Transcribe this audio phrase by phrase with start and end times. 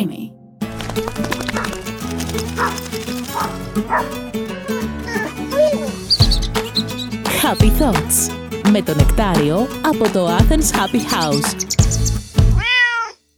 [0.00, 0.32] creamy.
[7.42, 8.30] Happy Thoughts
[8.70, 11.56] με το νεκτάριο από το Athens Happy House.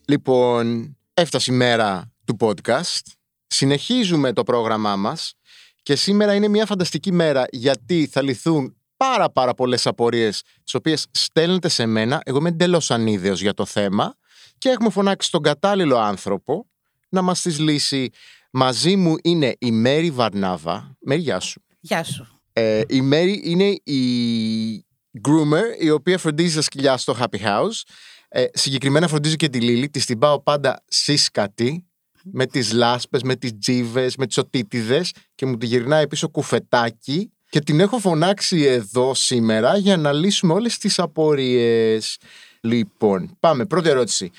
[0.04, 3.02] Λοιπόν, έφτασε η μέρα του podcast.
[3.46, 5.34] Συνεχίζουμε το πρόγραμμά μας
[5.82, 11.06] και σήμερα είναι μια φανταστική μέρα γιατί θα λυθούν πάρα πάρα πολλές απορίες τις οποίες
[11.10, 12.20] στέλνετε σε μένα.
[12.24, 14.16] Εγώ είμαι εντελώς ανίδεος για το θέμα
[14.62, 16.70] και έχουμε φωνάξει τον κατάλληλο άνθρωπο
[17.08, 18.10] να μας τις λύσει.
[18.50, 20.96] Μαζί μου είναι η Μέρη Βαρνάβα.
[21.00, 21.62] Μέρη, γεια σου.
[21.80, 22.26] Γεια σου.
[22.52, 24.84] Ε, η Μέρη είναι η
[25.28, 27.80] groomer η οποία φροντίζει τα σκυλιά στο Happy House.
[28.28, 29.88] Ε, συγκεκριμένα φροντίζει και τη Λίλη.
[29.88, 31.86] Της την πάω πάντα σύσκατη
[32.22, 37.32] με τις λάσπες, με τις τζίβες, με τις οτίτιδες και μου τη γυρνάει πίσω κουφετάκι
[37.48, 42.18] και την έχω φωνάξει εδώ σήμερα για να λύσουμε όλες τις απορίες.
[42.64, 43.66] Λοιπόν, πάμε.
[43.66, 44.30] Πρώτη ερώτηση.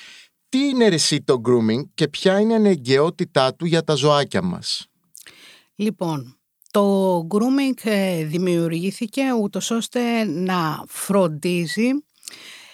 [0.50, 4.88] Τι είναι εσύ το grooming και ποια είναι η ανεγκαιότητά του για τα ζωάκια μας;
[5.76, 6.38] Λοιπόν,
[6.72, 11.90] το grooming ε, δημιουργήθηκε ούτως ώστε να φροντίζει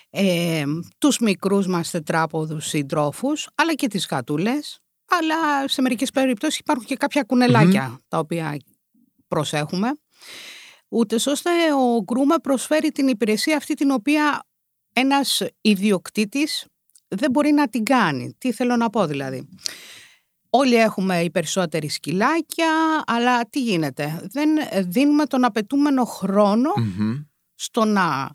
[0.09, 0.63] ε,
[0.97, 6.95] τους μικρούς μας τετράποδους συντρόφους, αλλά και τις γατούλες, αλλά σε μερικές περιπτώσεις υπάρχουν και
[6.95, 8.57] κάποια κουνελάκια τα οποία
[9.27, 9.89] προσέχουμε.
[10.89, 14.43] Ούτε ώστε ο γκρούμα προσφέρει την υπηρεσία αυτή την οποία
[14.93, 16.65] ένας ιδιοκτήτης
[17.07, 18.35] δεν μπορεί να την κάνει.
[18.37, 19.49] Τι θέλω να πω δηλαδή.
[20.49, 24.27] Όλοι έχουμε οι περισσότεροι σκυλάκια, αλλά τι γίνεται.
[24.31, 24.49] Δεν
[24.85, 26.69] δίνουμε τον απαιτούμενο χρόνο
[27.55, 28.29] στο να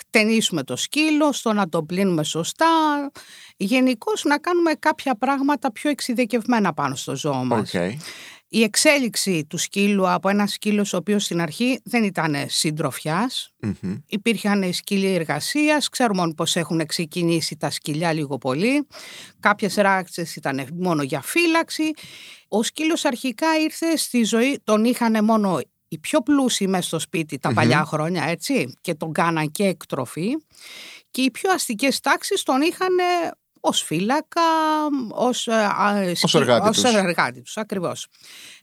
[0.00, 2.66] χτενίσουμε το σκύλο, στο να το πλύνουμε σωστά,
[3.56, 7.70] γενικώς να κάνουμε κάποια πράγματα πιο εξειδικευμένα πάνω στο ζώο μας.
[7.74, 7.90] Okay.
[8.52, 13.96] Η εξέλιξη του σκύλου από ένα σκύλο ο οποίος στην αρχή δεν ήταν συντροφιάς, Μμμ.
[14.06, 18.86] υπήρχαν σκύλοι εργασίας, ξέρουμε πώς έχουν ξεκινήσει τα σκυλιά λίγο πολύ,
[19.40, 21.90] κάποιες ράτσες ήταν μόνο για φύλαξη.
[22.48, 27.38] Ο σκύλος αρχικά ήρθε στη ζωή, τον είχαν μόνο οι πιο πλούσιοι μέσα στο σπίτι
[27.38, 30.36] τα παλιά χρόνια, έτσι, και τον κάναν και εκτροφή.
[31.10, 32.94] Και οι πιο αστικές τάξεις τον είχαν
[33.60, 34.42] ως φύλακα,
[35.10, 36.94] ως, ε, α, σκύ- εργάτη ως τους.
[36.94, 38.06] εργάτη τους, ακριβώς.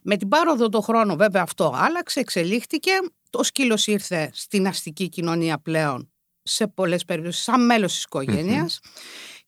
[0.02, 2.90] Με την πάροδο των χρόνων βέβαια αυτό άλλαξε, εξελίχθηκε.
[3.30, 6.10] Το σκύλος ήρθε στην αστική κοινωνία πλέον
[6.42, 8.80] σε πολλές περιπτώσεις σαν μέλος της οικογενειας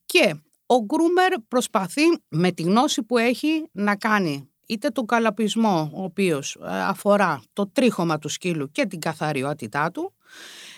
[0.06, 0.34] και
[0.66, 6.59] ο γκρούμερ προσπαθεί με τη γνώση που έχει να κάνει είτε τον καλαπισμό ο οποίος
[6.62, 10.15] ε, αφορά το τρίχωμα του σκύλου και την καθαριότητά του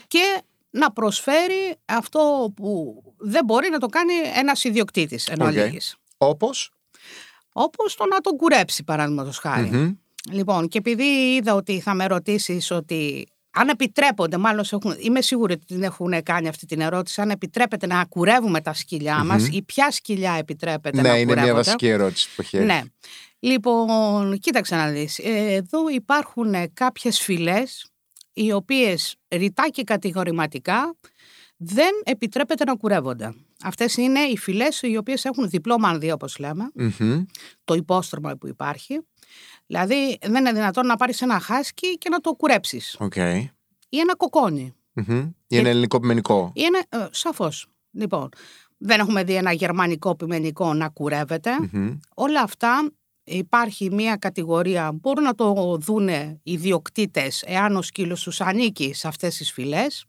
[0.06, 5.46] και να προσφέρει αυτό που δεν μπορεί να το κάνει ένας ιδιοκτήτης εν Οκ.
[5.46, 5.96] ολίγης.
[6.18, 6.70] Όπως;
[7.52, 9.68] Όπως το να τον κουρέψει παραδείγματος χάρη.
[9.70, 9.92] Μμμ.
[10.30, 15.20] Λοιπόν, και επειδή είδα ότι θα με ρωτήσεις ότι αν επιτρέπονται, μάλλον σε έχουν, είμαι
[15.20, 19.48] σίγουρη ότι την έχουν κάνει αυτή την ερώτηση, αν επιτρέπεται να κουρεύουμε τα σκυλιά μας
[19.48, 21.52] ή ποια σκυλιά επιτρέπεται να Ναι, είναι μια κουρεύονται.
[21.62, 22.56] βασική ερώτηση που έχει.
[22.56, 22.66] έρθει.
[22.68, 22.80] Ναι.
[23.38, 25.18] Λοιπόν, κοίταξε να δεις.
[25.18, 27.86] Ε, Εδώ υπάρχουν ε, κάποιες φυλές
[28.32, 30.96] οι οποίες ρητά και κατηγορηματικά
[31.56, 33.34] δεν επιτρέπεται να κουρεύονται.
[33.64, 37.24] Αυτές είναι οι φυλές οι οποίες έχουν διπλό μανδύα όπως λέμε, Μμμ.
[37.64, 39.00] το υπόστρωμα που υπάρχει.
[39.66, 42.96] Δηλαδή δεν είναι δυνατόν να πάρεις ένα χάσκι και να το κουρέψεις.
[42.98, 43.16] Οκ.
[43.88, 44.74] Ή ένα κοκόνι.
[44.92, 45.30] Μμμ.
[45.46, 46.52] Ή ένα ελληνικό ποιμενικό.
[46.54, 47.66] Ή ένα, ε, σαφώς.
[47.90, 48.28] Λοιπόν,
[48.78, 51.50] δεν έχουμε δει ένα γερμανικό ποιμενικό να κουρεύεται.
[51.72, 51.98] Μμμ.
[52.14, 52.92] Όλα αυτά
[53.24, 59.08] υπάρχει μια κατηγορία, μπορούν να το δούνε οι ιδιοκτήτες εάν ο σκύλος τους ανήκει σε
[59.08, 60.04] αυτές τις φυλές.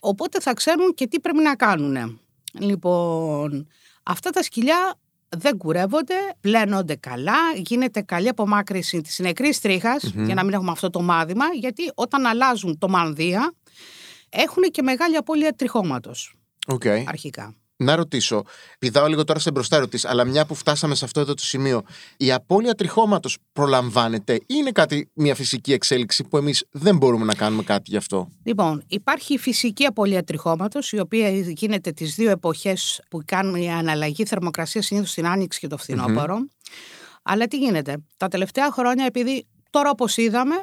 [0.00, 2.20] Οπότε θα ξέρουν και τι πρέπει να κάνουν.
[2.60, 3.68] Λοιπόν,
[4.02, 4.94] αυτά τα σκυλιά
[5.28, 10.90] δεν κουρεύονται, πλένονται καλά, γίνεται καλή απομάκρυνση της νεκρής τρίχας, για να μην έχουμε αυτό
[10.90, 13.52] το μάδημα, γιατί όταν αλλάζουν το μανδύα
[14.28, 16.34] έχουν και μεγάλη απώλεια τριχώματος
[16.66, 16.86] Οκ.
[16.86, 17.54] αρχικά.
[17.82, 18.42] Να ρωτήσω,
[18.78, 21.82] πηδάω λίγο τώρα σε μπροστά ερωτήσεις, αλλά μια που φτάσαμε σε αυτό εδώ το σημείο,
[22.16, 27.34] η απώλεια τριχώματος προλαμβάνεται ή είναι κάτι, μια φυσική εξέλιξη που εμείς δεν μπορούμε να
[27.34, 32.30] κάνουμε κάτι γι' αυτό; Λοιπόν, υπάρχει η φυσική απώλεια τριχώματος, η οποία γίνεται τις δύο
[32.30, 36.36] εποχές που κάνουν η αναλλαγή θερμοκρασίας συνήθως στην άνοιξη και το φθινόπωρο.
[37.22, 40.54] Αλλά τι γίνεται, τα τελευταία χρόνια, επειδή τώρα όπως είδαμε,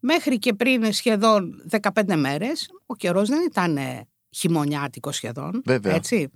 [0.00, 5.62] μέχρι και πριν σχεδόν 15 μέρες, ο καιρός δεν ήταν ε, χειμωνιάτικο σχεδόν.
[5.64, 5.94] Βέβαια.
[5.94, 6.30] Έτσι.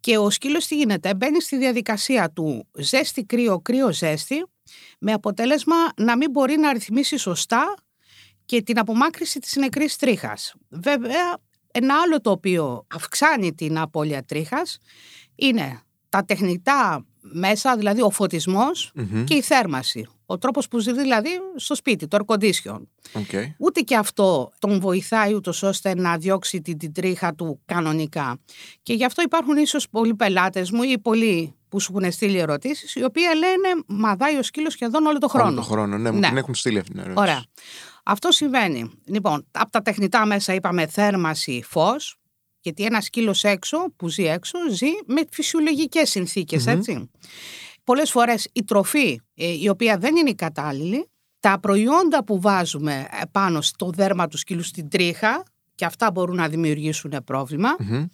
[0.00, 4.44] Και ο σκύλος τι γίνεται, μπαίνει στη διαδικασία του ζέστη κρύο, κρύο ζέστη,
[4.98, 7.74] με αποτέλεσμα να μην μπορεί να ρυθμίσει σωστά
[8.44, 10.54] και την απομάκρυση της νεκρής τρίχας.
[10.68, 11.36] Βέβαια,
[11.72, 14.78] ένα άλλο το οποίο αυξάνει την απώλεια τρίχας
[15.34, 19.24] είναι τα τεχνητά μέσα, δηλαδή ο φωτισμός Μμμ.
[19.24, 20.08] και η θέρμαση.
[20.30, 22.80] Ο τρόπος που ζει δηλαδή στο σπίτι, το air condition.
[23.12, 23.30] OK.
[23.58, 28.38] Ούτε και αυτό τον βοηθάει ούτως ώστε να διώξει την, την τρίχα του κανονικά.
[28.82, 32.94] Και γι' αυτό υπάρχουν ίσως πολλοί πελάτες μου ή πολλοί που σου έχουν στείλει ερωτήσεις,
[32.94, 35.48] οι οποίοι λένε Μαδάει ο σκύλος σχεδόν όλο το χρόνο.
[35.48, 36.28] Όλο το χρόνο, ναι, μου Ναι.
[36.28, 37.20] την έχουν στείλει αυτή την ερώτηση.
[37.20, 37.44] Ωραία.
[38.04, 38.90] Αυτό συμβαίνει.
[39.04, 42.16] Λοιπόν, από τα τεχνητά μέσα είπαμε θέρμαση, φως.
[42.60, 46.72] Γιατί ένας σκύλος έξω, που ζει έξω, ζει με φυσιολογικές συνθήκες, Μμμ.
[46.76, 47.10] έτσι.
[47.88, 53.08] Πολλές φορές η τροφή, ε, η οποία δεν είναι η κατάλληλη, τα προϊόντα που βάζουμε
[53.10, 55.42] ε, πάνω στο δέρμα του σκύλου στην τρίχα,
[55.74, 57.76] και αυτά μπορούν να δημιουργήσουν πρόβλημα.
[57.78, 58.04] Μμμ.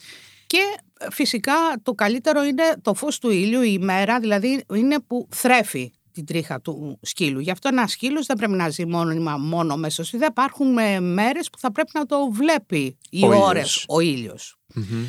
[0.47, 0.59] Και
[1.01, 5.93] ε, φυσικά το καλύτερο είναι το φως του ήλιου, η ημέρα, δηλαδή είναι που θρέφει
[6.13, 7.41] την τρίχα του σκύλου.
[7.41, 10.25] Γι' αυτό ένας σκύλος δεν πρέπει να ζει μόνιμα μόνο μέσα στο σπίτι.
[10.25, 13.43] Υπάρχουν ε, μέρες που θα πρέπει να το βλέπει οι Ο ήλιος.
[13.49, 14.57] ώρες ο ήλιος.
[14.75, 15.05] Μμμ.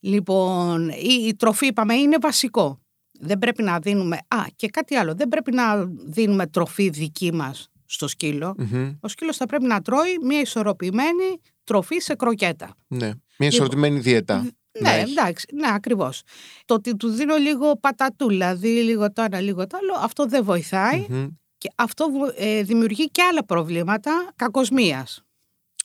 [0.00, 2.78] Λοιπόν, η, η τροφή είπαμε είναι βασικό.
[3.20, 4.16] Δεν πρέπει να δίνουμε...
[4.28, 5.14] Α, και κάτι άλλο.
[5.14, 8.54] Δεν πρέπει να δίνουμε τροφή δική μας στο σκύλο.
[8.58, 8.92] Μμμ.
[9.00, 12.74] Ο σκύλος θα πρέπει να τρώει μια ισορροπημένη τροφή σε κροκέτα.
[12.86, 13.10] Ναι.
[13.38, 14.36] Μια ισορροπημένη διέτα.
[14.80, 15.10] να Ναι, έχεις.
[15.16, 16.22] εντάξει, ναι, ακριβώς.
[16.64, 20.44] Το ότι του δίνω λίγο πατατούλα, δει λίγο το ένα, λίγο το άλλο, αυτό δεν
[20.44, 21.26] βοηθάει Μμμ.
[21.58, 25.24] και αυτό βο- ε, δημιουργεί και άλλα προβλήματα κακοσμίας.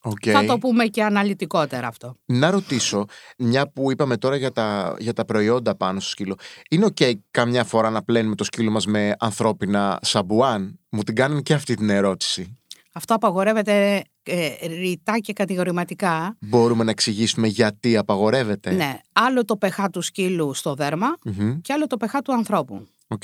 [0.01, 0.17] Οκ.
[0.31, 2.15] Θα το πούμε και αναλυτικότερα αυτό.
[2.25, 3.05] Να ρωτήσω,
[3.37, 6.35] μια που είπαμε τώρα για τα, για τα προϊόντα πάνω στο σκύλο,
[6.69, 6.97] είναι οκ
[7.31, 11.75] καμιά φορά να πλένουμε το σκύλο μας με ανθρώπινα σαμπουάν; Μου την κάνουν και αυτή
[11.75, 12.57] την ερώτηση.
[12.93, 16.37] Αυτό απαγορεύεται ε, ρητά και κατηγορηματικά.
[16.39, 21.59] Μπορούμε να εξηγήσουμε γιατί απαγορεύεται; Ναι, άλλο το pH του σκύλου στο δέρμα Μμμ.
[21.61, 22.87] και άλλο το pH του ανθρώπου.
[23.07, 23.23] Οκ.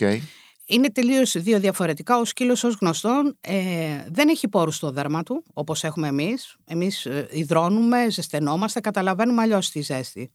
[0.66, 2.18] Είναι τελείως δύο διαφορετικά.
[2.18, 6.56] Ο σκύλος ως γνωστόν ε, δεν έχει πόρους στο δέρμα του, όπως έχουμε εμείς.
[6.66, 10.32] Εμείς ε, ιδρώνουμε, ζεσταινόμαστε, καταλαβαίνουμε αλλιώς τη ζέστη.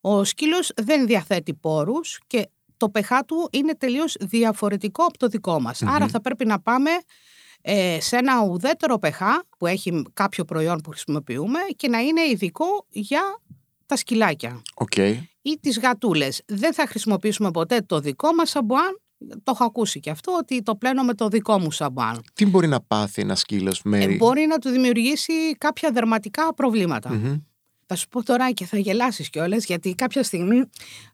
[0.00, 5.60] Ο σκύλος δεν διαθέτει πόρους και το pH του είναι τελείως διαφορετικό από το δικό
[5.60, 5.80] μας.
[5.80, 5.90] Μμμ.
[5.90, 6.90] Άρα θα πρέπει να πάμε
[7.60, 12.86] ε, σε ένα ουδέτερο pH που έχει κάποιο προϊόν που χρησιμοποιούμε και να είναι ειδικό
[12.88, 13.40] για
[13.86, 14.96] τα σκυλάκια Οκ.
[15.42, 16.42] ή τις γατούλες.
[16.46, 19.00] Δεν θα χρησιμοποιήσουμε ποτέ το δικό μας σαμπουάν.
[19.18, 22.20] Το έχω ακούσει και αυτό, ότι το πλένω με το δικό μου σαμπουάν.
[22.34, 24.16] Τι μπορεί να πάθει ένας σκύλος Ε, Μαίρη.
[24.16, 27.10] μπορεί να του δημιουργήσει κάποια δερματικά προβλήματα.
[27.14, 27.36] Μμμ.
[27.90, 30.62] Θα σου πω τώρα και θα γελάσεις κιόλας, γιατί κάποια στιγμή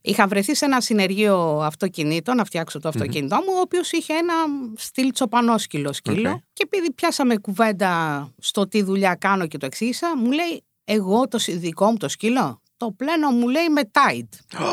[0.00, 4.34] είχα βρεθεί σε ένα συνεργείο αυτοκινήτων να φτιάξω το αυτοκίνητό μου, ο οποίος είχε ένα
[4.76, 6.30] στυλ τσοπανόσκυλο σκύλο.
[6.30, 6.36] Οκ.
[6.52, 11.38] Και επειδή πιάσαμε κουβέντα στο τι δουλειά κάνω και το εξήγησα, μου λέει, Εγώ το
[11.38, 14.58] σ- δικό μου το σκύλο, το πλένω μου λέει με Tide.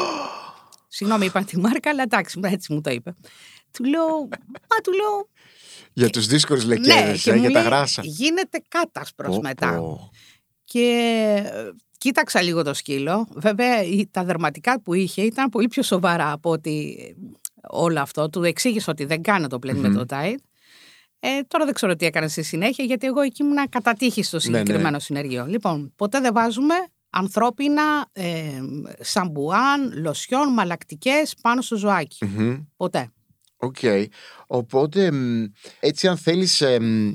[0.94, 3.14] Συγγνώμη, είπα τη μάρκα, αλλά εντάξει, έτσι μου το είπε.
[3.72, 4.08] Του λέω,
[4.70, 5.30] Μα του λέω,
[5.94, 8.02] Για τους δύσκολους ναι, λεκέδες, και ε, μου για τα λέει, γράσα.
[8.06, 9.76] γίνεται κάτασπρος Πω, μετά.
[9.76, 10.10] πω.
[10.66, 10.90] Και
[11.46, 13.28] ε, κοίταξα λίγο το σκύλο.
[13.36, 17.22] Βέβαια, η- τα δερματικά που είχε ήταν πολύ πιο σοβαρά από ότι ε,
[17.70, 18.30] όλο αυτό.
[18.30, 20.36] Του εξήγησα ότι δεν κάνει το πλένει με το Tide.
[21.20, 24.40] Ε, τώρα δεν ξέρω τι έκανε στη συνέχεια, γιατί εγώ εκεί ήμουν κατά τύχη στο
[24.44, 24.58] Ναι, ναι.
[24.58, 25.46] συγκεκριμένο συνεργείο.
[25.46, 26.76] Λοιπόν, ποτέ δεν βάζουμε
[27.12, 28.62] ανθρώπινα ε,
[29.00, 32.25] σαμπουάν, λοσιόν, μαλακτικές πάνω στο ζωάκι.
[32.25, 32.58] Μμμ.
[32.78, 33.12] Ποτέ.
[33.58, 33.78] Οκ.
[34.48, 35.44] Οπότε, μ,
[35.80, 37.12] έτσι αν θέλεις, ε, μ,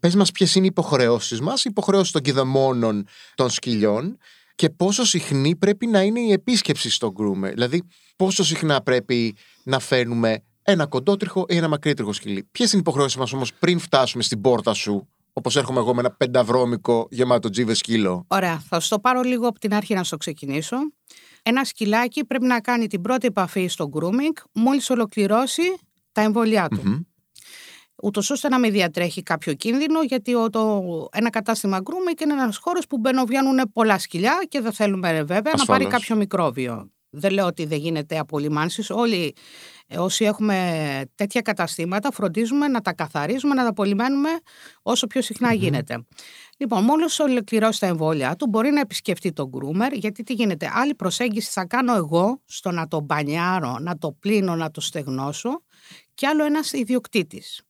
[0.00, 4.16] πες μας ποιες είναι οι υποχρεώσεις μας, οι υποχρεώσεις των κηδεμόνων των σκυλιών
[4.54, 7.50] και πόσο συχνή πρέπει να είναι η επίσκεψη στο groomer.
[7.52, 7.82] Δηλαδή,
[8.16, 12.48] πόσο συχνά πρέπει να φέρνουμε ένα κοντότριχο ή ένα μακρύτριχο σκυλί.
[12.52, 15.08] Ποιες είναι οι υποχρεώσεις μας όμως πριν φτάσουμε στην πόρτα σου,
[15.40, 18.24] όπως έρχομαι εγώ με ένα πενταβρώμικο γεμάτο τζίβες σκύλο.
[18.28, 20.76] Ωραία, θα σου το πάρω λίγο από την αρχή να σου το ξεκινήσω.
[21.42, 25.62] Ένα σκυλάκι πρέπει να κάνει την πρώτη επαφή στο grooming μόλις ολοκληρώσει
[26.12, 26.80] τα εμβόλια του.
[26.84, 26.98] Μμμ.
[28.02, 30.82] Ούτως ώστε να μην διατρέχει κάποιο κίνδυνο, γιατί ο, το,
[31.12, 35.64] ένα κατάστημα grooming είναι ένας χώρος που μπαινοβγαίνουν πολλά σκυλιά και δεν θέλουμε βέβαια να
[35.64, 35.92] πάρει Ασφαλώς.
[35.92, 36.90] κάποιο μικρόβιο.
[37.10, 38.90] Δεν λέω ότι δεν γίνεται απολυμάνσεις.
[38.90, 39.34] Όλοι
[39.79, 44.28] ε, όσοι έχουμε τέτοια καταστήματα φροντίζουμε να τα καθαρίζουμε, να τα απολυμμένουμε
[44.82, 46.06] όσο πιο συχνά γίνεται.
[46.56, 50.70] Λοιπόν, μόλις ολοκληρώσει τα εμβόλια του, μπορεί να επισκεφτεί τον groomer, γιατί τι γίνεται.
[50.74, 55.62] Άλλη προσέγγιση θα κάνω εγώ στο να το μπανιάρω, να το πλύνω, να το στεγνώσω,
[56.14, 57.62] και άλλο ένας ιδιοκτήτης.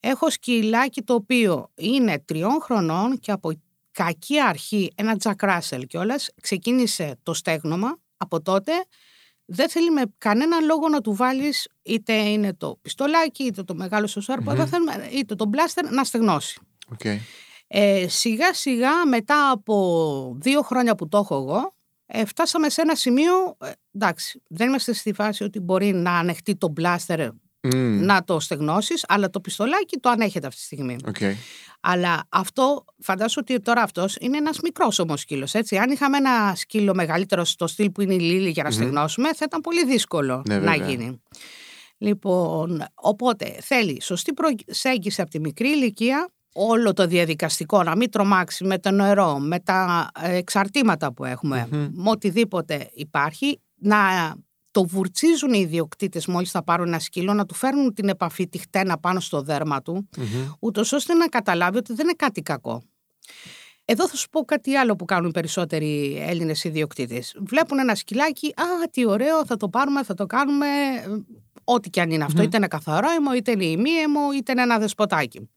[0.00, 3.52] Έχω σκυλάκι το οποίο είναι τριών χρονών και από
[3.92, 7.98] κακή αρχή, ένα Jack Russell κιόλας, ξεκίνησε το στέγνομα.
[8.16, 8.72] Από τότε
[9.52, 14.06] δεν θέλει με κανένα λόγο να του βάλεις είτε είναι το πιστολάκι, είτε το μεγάλο
[14.06, 16.60] σου σάρπο, δεν θέλουμε, είτε το μπλάστερ να στεγνώσει.
[16.92, 17.04] Οκ.
[17.66, 21.74] Ε, σιγά σιγά μετά από δύο χρόνια που το έχω εγώ,
[22.06, 26.56] ε, φτάσαμε σε ένα σημείο, ε, εντάξει, δεν είμαστε στη φάση ότι μπορεί να ανεχτεί
[26.56, 27.28] το blaster
[27.62, 28.04] Μμ.
[28.04, 30.96] να το στεγνώσεις, αλλά το πιστολάκι το ανέχεται αυτή τη στιγμή.
[31.06, 31.16] Οκ.
[31.80, 35.76] Αλλά αυτό, φαντάσου ότι τώρα αυτός είναι ένας μικρός όμως σκύλος, έτσι.
[35.76, 39.44] Αν είχαμε ένα σκύλο μεγαλύτερο στο στυλ που είναι η Λίλη για να στεγνώσουμε, θα
[39.46, 40.88] ήταν πολύ δύσκολο Ναι, να βέβαια.
[40.88, 41.22] γίνει.
[41.98, 48.64] Λοιπόν, οπότε θέλει σωστή προσέγγιση από τη μικρή ηλικία, όλο το διαδικαστικό, να μην τρομάξει
[48.64, 51.88] με το νερό, με τα ε, εξαρτήματα που έχουμε, Μμμ.
[51.92, 53.98] με οτιδήποτε υπάρχει, να
[54.70, 58.58] το βουρτσίζουν οι ιδιοκτήτες μόλις θα πάρουν ένα σκύλο να του φέρνουν την επαφή τη
[58.58, 60.24] χτένα πάνω στο δέρμα του Μμμ.
[60.60, 62.82] ούτως ώστε να καταλάβει ότι δεν είναι κάτι κακό.
[63.84, 67.36] Εδώ θα σου πω κάτι άλλο που κάνουν οι περισσότεροι Έλληνες ιδιοκτήτες.
[67.40, 70.66] Βλέπουν ένα σκυλάκι, Α, τι ωραίο, θα το πάρουμε, θα το κάνουμε.
[70.66, 71.08] ε,
[71.64, 75.50] Ό,τι και αν είναι αυτό, είτε είναι καθαρόιμο, είτε είναι ημίαιμο, είτε είναι ένα δεσποτάκι.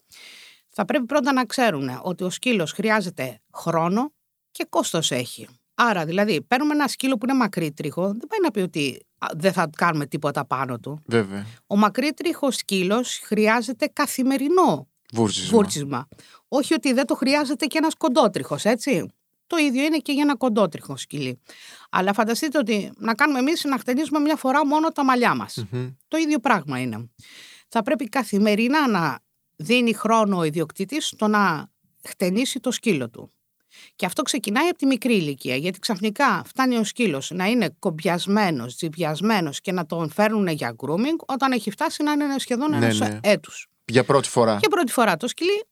[0.70, 4.14] Θα πρέπει πρώτα να ξέρουν ότι ο σκύλος χρειάζεται χρόνο
[4.52, 5.48] και κόστος έχει.
[5.76, 9.54] Άρα, δηλαδή, παίρνουμε ένα σκύλο που είναι μακρύτριχο, δεν πάει να πει ότι α, δεν
[9.54, 11.02] θα κάνουμε τίποτα πάνω του.
[11.06, 11.46] Βέβαια.
[11.68, 15.58] Ο μακρύτριχος σκύλος χρειάζεται καθημερινό Βούρτσισμα.
[15.58, 16.08] βούρτσισμα.
[16.48, 19.06] Όχι ότι δεν το χρειάζεται και ένας κοντότριχος, έτσι.
[19.48, 21.42] Το ίδιο είναι και για ένα κοντότριχο σκυλί.
[21.90, 25.66] Αλλά φανταστείτε ότι να κάνουμε εμείς να χτενίζουμε μια φορά μόνο τα μαλλιά μας.
[25.72, 25.90] Μμμ.
[26.08, 27.10] Το ίδιο πράγμα είναι.
[27.68, 29.20] Θα πρέπει καθημερινά να
[29.56, 31.72] δίνει χρόνο ο ιδιοκτήτης στο να
[32.08, 33.32] χτενίσει το σκύλο του.
[33.96, 38.76] Και αυτό ξεκινάει από τη μικρή ηλικία, γιατί ξαφνικά φτάνει ο σκύλος να είναι κομπιασμένος,
[38.76, 43.00] τζιπιασμένος και να τον φέρνουν για grooming όταν έχει φτάσει να είναι σχεδόν Ναι, ένας
[43.00, 43.20] ναι.
[43.24, 43.68] έτους.
[43.86, 44.58] Για πρώτη φορά.
[44.62, 45.66] Και πρώτη φορά το σκυλί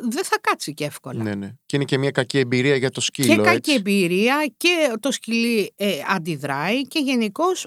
[0.00, 1.22] δεν θα κάτσει και εύκολα.
[1.22, 1.52] Ναι, ναι.
[1.66, 3.34] Και είναι και μια κακή εμπειρία για το σκύλο.
[3.34, 3.72] και κακή έτσι.
[3.74, 7.66] εμπειρία και το σκυλί ε, αντιδράει και γενικώς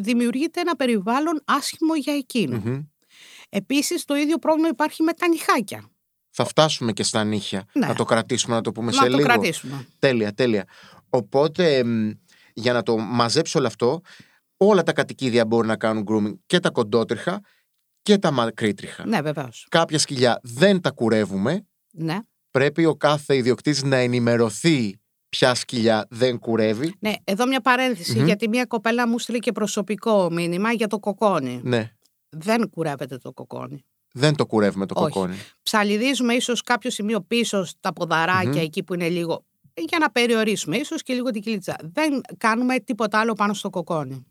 [0.00, 2.62] δημιουργείται ένα περιβάλλον άσχημο για εκείνο.
[2.64, 2.80] Μμμ.
[3.48, 5.90] Επίσης το ίδιο πρόβλημα υπάρχει με τα νυχάκια.
[6.36, 7.64] Θα φτάσουμε και στα νύχια.
[7.72, 7.86] Ναι.
[7.86, 9.22] Να το κρατήσουμε, να το πούμε να σε το λίγο.
[9.28, 9.86] κρατήσουμε.
[9.98, 10.64] Τέλεια, τέλεια.
[11.08, 12.10] Οπότε, εμ,
[12.54, 14.00] για να το μαζέψω όλο αυτό,
[14.56, 17.40] όλα τα κατοικίδια μπορούν να κάνουν grooming και τα κοντότριχα
[18.02, 19.06] και τα μακρύτριχα.
[19.06, 19.66] Ναι, βεβαίως.
[19.70, 21.66] Κάποια σκυλιά δεν τα κουρεύουμε.
[21.90, 22.18] Ναι.
[22.50, 24.98] Πρέπει ο κάθε ιδιοκτήτης να ενημερωθεί
[25.28, 26.94] ποια σκυλιά δεν κουρεύει.
[27.00, 28.24] ναι, εδώ μια παρένθεση, Μμμ.
[28.26, 31.60] γιατί μια κοπέλα μου στείλει και προσωπικό μήνυμα για το κοκόνι.
[31.64, 31.90] Ναι,
[32.28, 33.84] Δεν κουρεύεται το κοκόνι.
[34.16, 35.12] Δεν το κουρεύουμε το Όχι.
[35.12, 35.36] κοκόνι.
[35.62, 38.56] Ψαλιδίζουμε ίσως κάποιο σημείο πίσω στα ποδαράκια Μμμ.
[38.58, 39.44] εκεί που είναι λίγο
[39.74, 41.76] για να περιορίσουμε ίσως και λίγο την κυλίτσα.
[41.92, 44.26] Δεν κάνουμε τίποτα άλλο πάνω στο κοκόνι.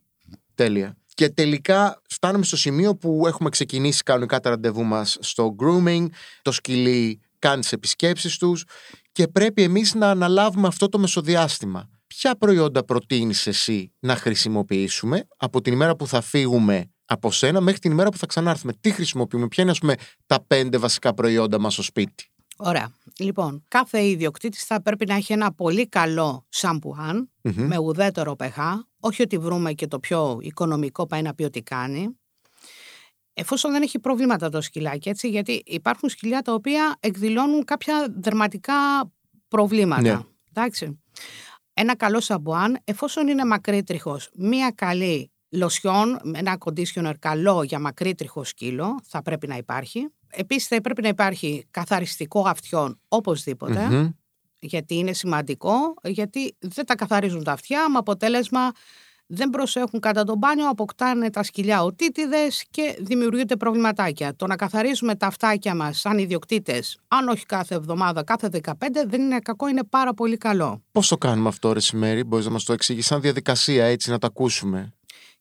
[0.55, 0.97] Τέλεια.
[1.13, 6.05] Και τελικά φτάνουμε στο σημείο που έχουμε ξεκινήσει κανονικά τα ραντεβού μας στο grooming,
[6.41, 8.65] το σκυλί κάνει τις επισκέψεις τους
[9.11, 11.89] και πρέπει εμείς να αναλάβουμε αυτό το μεσοδιάστημα.
[12.07, 17.79] Ποια προϊόντα προτείνεις εσύ να χρησιμοποιήσουμε από την ημέρα που θα φύγουμε από σένα μέχρι
[17.79, 18.73] την ημέρα που θα ξανάρθουμε.
[18.81, 22.27] Τι χρησιμοποιούμε, ποια είναι ας πούμε, τα πέντε βασικά προϊόντα μας στο σπίτι.
[22.57, 22.91] Ωραία.
[23.19, 27.67] Λοιπόν, κάθε ιδιοκτήτης θα πρέπει να έχει ένα πολύ καλό σαμπουάν Μμμ.
[27.67, 28.73] με ουδέτερο pH.
[28.99, 32.17] Όχι ότι βρούμε και το πιο οικονομικό πάει να πει ότι κάνει.
[33.33, 38.73] Εφόσον δεν έχει προβλήματα το σκυλάκι, έτσι, γιατί υπάρχουν σκυλιά τα οποία εκδηλώνουν κάποια δερματικά
[39.47, 40.01] προβλήματα.
[40.01, 40.19] Ναι.
[40.53, 40.99] Εντάξει.
[41.73, 48.99] Ένα καλό σαμπουάν, εφόσον είναι μακρύτριχος, μία καλή λοσιόν, ένα conditioner καλό για μακρύτριχο σκύλο,
[49.03, 50.07] θα πρέπει να υπάρχει.
[50.29, 54.09] Επίσης θα πρέπει να υπάρχει καθαριστικό αυτιών οπωσδήποτε, Μμμ.
[54.59, 58.71] γιατί είναι σημαντικό, γιατί δεν τα καθαρίζουν τα αυτιά, με αποτέλεσμα
[59.27, 64.35] δεν προσέχουν κατά τον μπάνιο, αποκτάνε τα σκυλιά οτίτιδες και δημιουργούνται προβληματάκια.
[64.35, 68.71] Το να καθαρίζουμε τα αυτάκια μας σαν ιδιοκτήτες, αν όχι κάθε εβδομάδα, κάθε 15,
[69.07, 70.81] δεν είναι κακό, είναι πάρα πολύ καλό.
[70.91, 74.17] Πώς το κάνουμε αυτό ρε Σημέρη, μπορείς να μας το εξηγήσεις σαν διαδικασία έτσι να
[74.17, 74.93] το ακούσουμε;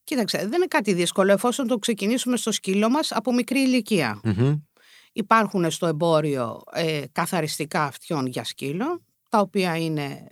[0.04, 4.20] Κοίταξε, δεν είναι κάτι δύσκολο εφόσον το ξεκινήσουμε στο σκύλο μας από μικρή ηλικία.
[4.24, 4.54] Μμμ.
[5.12, 10.26] Υπάρχουν στο εμπόριο ε, καθαριστικά αυτιών για σκύλο, τα οποία είναι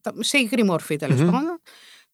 [0.00, 1.30] τα- σε υγρή μορφή τέλος Μμμ.
[1.30, 1.60] πάντων.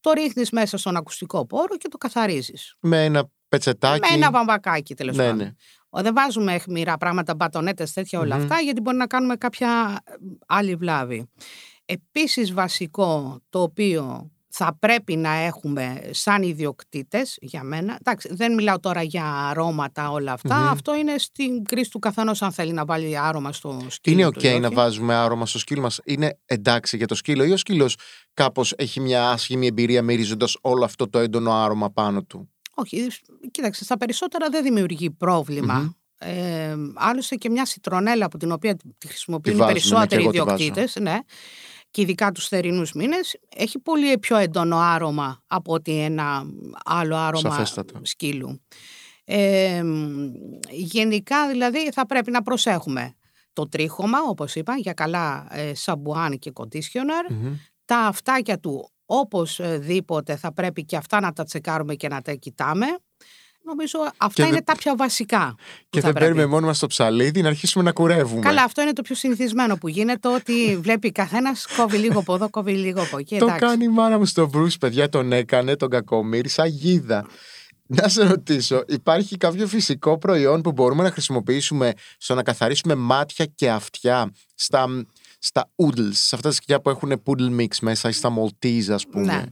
[0.00, 2.74] Το ρίχνεις μέσα στον ακουστικό πόρο και το καθαρίζεις.
[2.80, 4.00] Με ένα πετσετάκι.
[4.10, 5.36] Με ένα βαμβακάκι τέλος Ναι, πάντων.
[5.38, 5.52] ναι.
[5.90, 8.42] Ο, Δεν βάζουμε αιχμηρά πράγματα, μπατονέτες, τέτοια όλα Μμμ.
[8.42, 10.12] αυτά, γιατί μπορεί να κάνουμε κάποια ε,
[10.46, 11.30] άλλη βλάβη.
[11.84, 18.80] Επίσης βασικό, το οποίο θα πρέπει να έχουμε σαν ιδιοκτήτες, για μένα, εντάξει, δεν μιλάω
[18.80, 20.68] τώρα για αρώματα όλα αυτά, Μμμ.
[20.68, 24.40] αυτό είναι στην κρίση του καθενός αν θέλει να βάλει άρωμα στο σκύλο Είναι του
[24.40, 24.74] ok ή να όχι.
[24.76, 27.96] βάζουμε άρωμα στο σκύλο μας; Είναι εντάξει για το σκύλο ή ο σκύλος
[28.34, 33.06] κάπως έχει μια άσχημη εμπειρία μυρίζοντας όλο αυτό το έντονο άρωμα πάνω του; Όχι,
[33.50, 35.74] κοίταξε, στα περισσότερα δεν δημιουργεί πρόβλημα.
[35.74, 35.90] Μμμ.
[36.24, 40.36] Ε, άλλωστε και μια σιτρονέλα από την οποία τη χρησιμοποιούν οι βάζουμε, ναι, περισσότεροι και
[40.38, 40.62] εγώ τη βάζω.
[40.64, 41.18] ιδιοκτήτες, ναι,
[41.92, 46.44] και ειδικά τους θερινούς μήνες, έχει πολύ πιο έντονο άρωμα από ότι ένα
[46.84, 48.00] άλλο άρωμα Σαφέστατα.
[48.02, 48.62] σκύλου.
[49.24, 50.32] Ε, μ,
[50.70, 53.14] γενικά δηλαδή θα πρέπει να προσέχουμε
[53.52, 57.54] το τρίχωμα, όπως είπα, για καλά ε, σαμπουάν και conditioner, Μμμ.
[57.84, 62.86] τα αυτάκια του οπωσδήποτε θα πρέπει και αυτά να τα τσεκάρουμε και να τα κοιτάμε.
[63.64, 65.54] Νομίζω αυτά Και είναι δεν- τα πιο βασικά.
[65.56, 66.26] που Και θα δεν πρέπει.
[66.34, 68.40] παίρνουμε μόνοι μας το ψαλίδι να αρχίσουμε να κουρεύουμε.
[68.40, 72.50] Καλά, αυτό είναι το πιο συνηθισμένο που γίνεται, ότι βλέπει καθένας κόβει λίγο από εδώ,
[72.50, 73.38] κόβει λίγο από εκεί.
[73.38, 73.64] Το εντάξει.
[73.66, 77.26] κάνει η μάνα μου στο Bruce, παιδιά, τον έκανε, τον κακομύρι, σαν γίδα.
[77.86, 83.44] Να σε ρωτήσω, υπάρχει κάποιο φυσικό προϊόν που μπορούμε να χρησιμοποιήσουμε στο να καθαρίσουμε μάτια
[83.54, 85.04] και αυτιά στα,
[85.38, 89.06] στα oodles, σε αυτά τα σκυλιά που έχουν poodle mix μέσα ή στα Maltese, ας
[89.06, 89.42] πούμε; Ναι.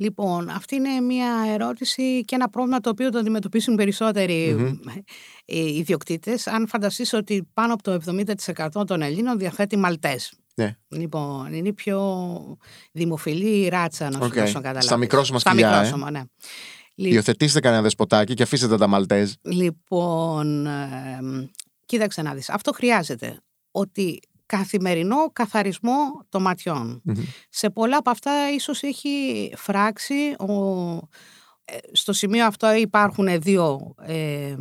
[0.00, 5.00] Λοιπόν, αυτή είναι μια ερώτηση και ένα πρόβλημα το οποίο το αντιμετωπίσουν περισσότεροι mm-hmm.
[5.54, 6.46] ιδιοκτήτες.
[6.46, 7.98] Αν φανταστείς ότι πάνω από το
[8.76, 10.32] 70% των Ελλήνων διαθέτει Μαλτές.
[10.54, 10.76] Ναι.
[10.88, 12.56] Λοιπόν, είναι η πιο
[12.92, 14.34] δημοφιλή ράτσα, να σου Okay.
[14.34, 14.84] δώσω να καταλάβεις.
[14.84, 15.72] Στα μικρόσωμα Στα σκυλιά, ε.
[15.72, 16.22] μικρόσωμα, ναι.
[16.94, 19.32] Λι- Υιοθετήστε κανένα δεσποτάκι και αφήστε τα μαλτέζ.
[19.42, 21.46] Λοιπόν, εμ,
[21.86, 22.48] κοίταξε να δεις.
[22.50, 23.40] Αυτό χρειάζεται.
[23.70, 27.00] Ότι καθημερινό καθαρισμό των ματιών.
[27.04, 27.14] Μμμ.
[27.48, 30.34] Σε πολλά από αυτά ίσως έχει φράξει.
[30.38, 30.52] Ο,
[31.64, 33.94] ε, στο σημείο αυτό υπάρχουν δύο...
[34.06, 34.54] Ε,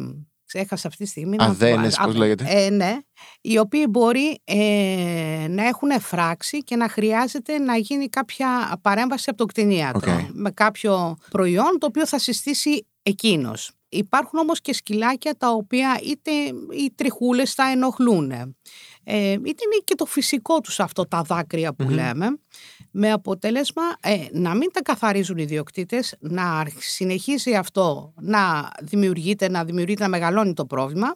[0.45, 1.35] ξέχασα αυτή τη στιγμή.
[1.35, 1.65] να το πω.
[1.65, 2.97] Αδένες, Α, πώς λέγεται; Ε, ναι,
[3.41, 9.37] οι οποίοι μπορεί ε, να έχουν φράξει και να χρειάζεται να γίνει κάποια παρέμβαση από
[9.37, 10.19] τον κτηνίατρο Οκ.
[10.33, 13.71] με κάποιο προϊόν το οποίο θα συστήσει εκείνος.
[13.89, 16.31] Υπάρχουν όμως και σκυλάκια τα οποία είτε
[16.77, 18.55] οι τριχούλες τα ενοχλούν
[19.03, 21.93] ε, είτε είναι και το φυσικό τους αυτό τα δάκρυα που Μμμ.
[21.93, 22.27] λέμε
[22.91, 29.49] με αποτέλεσμα ε, να μην τα καθαρίζουν οι ιδιοκτήτες να αρχ- συνεχίζει αυτό να δημιουργείται,
[29.49, 31.15] να δημιουργείται, να μεγαλώνει το πρόβλημα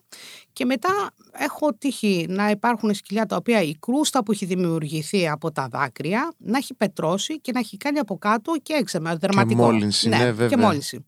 [0.53, 5.51] και μετά έχω τύχει να υπάρχουν σκυλιά τα οποία η κρούστα που έχει δημιουργηθεί από
[5.51, 9.63] τα δάκρυα να έχει πετρώσει και να έχει κάνει από κάτω και έξεμα δερματικό.
[9.63, 10.47] μόλυνση, ναι, βέβαια.
[10.47, 11.05] Και μόλυνση.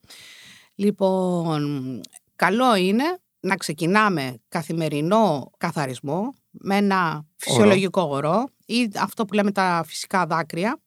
[0.75, 2.01] Λοιπόν,
[2.36, 3.03] καλό είναι
[3.39, 10.81] να ξεκινάμε καθημερινό καθαρισμό με ένα φυσιολογικό ορό ή αυτό που λέμε τα φυσικά δάκρυα.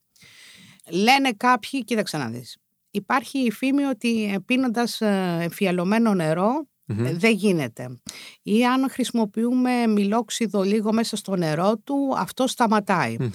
[0.90, 2.56] Λένε κάποιοι, κοίταξε να δεις,
[2.90, 7.06] υπάρχει η φήμη ότι ε, πίνοντας ε, εμφιαλωμένο νερό Μμμ.
[7.06, 8.00] ε, δεν γίνεται.
[8.42, 13.16] Ή αν χρησιμοποιούμε μηλόξιδο λίγο μέσα στο νερό του, αυτό σταματάει.
[13.18, 13.30] Μμμ.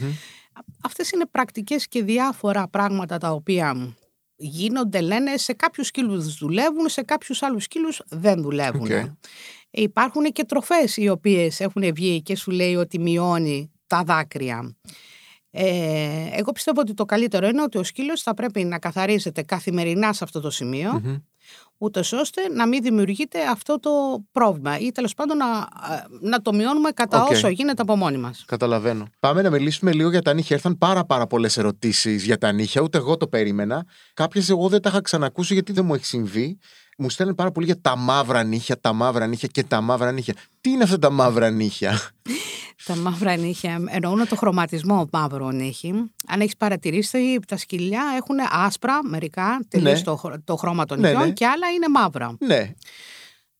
[0.84, 3.96] Αυτές είναι πρακτικές και διάφορα πράγματα τα οποία
[4.36, 8.92] γίνονται, λένε, σε κάποιους σκύλους δουλεύουν, σε κάποιους άλλους σκύλους δεν δουλεύουν.
[8.92, 9.06] Οκ.
[9.76, 14.76] Υπάρχουν και τροφές οι οποίες έχουν βγει και σου λέει ότι μειώνει τα δάκρυα.
[15.56, 20.14] Ε, εγώ πιστεύω ότι το καλύτερο είναι ότι ο σκύλος θα πρέπει να καθαρίζεται καθημερινά
[20.14, 21.16] σε αυτό το σημείο, Μμμ.
[21.78, 23.90] ούτως ώστε να μην δημιουργείται αυτό το
[24.32, 27.30] πρόβλημα ή τέλος πάντων να, ε, να το μειώνουμε κατά Οκ.
[27.30, 28.44] όσο γίνεται από μόνοι μας.
[28.48, 29.08] Καταλαβαίνω.
[29.20, 30.56] Πάμε να μιλήσουμε λίγο για τα νύχια.
[30.56, 32.82] Ήρθαν πάρα, πάρα πολλές ερωτήσεις για τα νύχια.
[32.82, 33.86] Ούτε εγώ το περίμενα.
[34.14, 36.58] Κάποιες εγώ δεν τα είχα ξανακούσει γιατί δεν μου έχει συμβεί.
[36.98, 40.34] Μου στέλνουν πάρα πολύ για τα μαύρα νύχια, τα μαύρα νύχια και τα μαύρα νύχια.
[40.62, 42.00] Τι είναι αυτά τα μαύρα νύχια;
[42.86, 45.94] Τα μαύρα νύχια εννοούν το χρωματισμό μαύρο νύχι.
[46.28, 50.04] Αν έχεις παρατηρήσει, τα σκυλιά έχουν άσπρα μερικά, τελείως Ναι.
[50.04, 51.34] το, χρο- το χρώμα των Ναι, νυχιών ναι.
[51.34, 52.36] και άλλα είναι μαύρα.
[52.40, 52.72] ναι.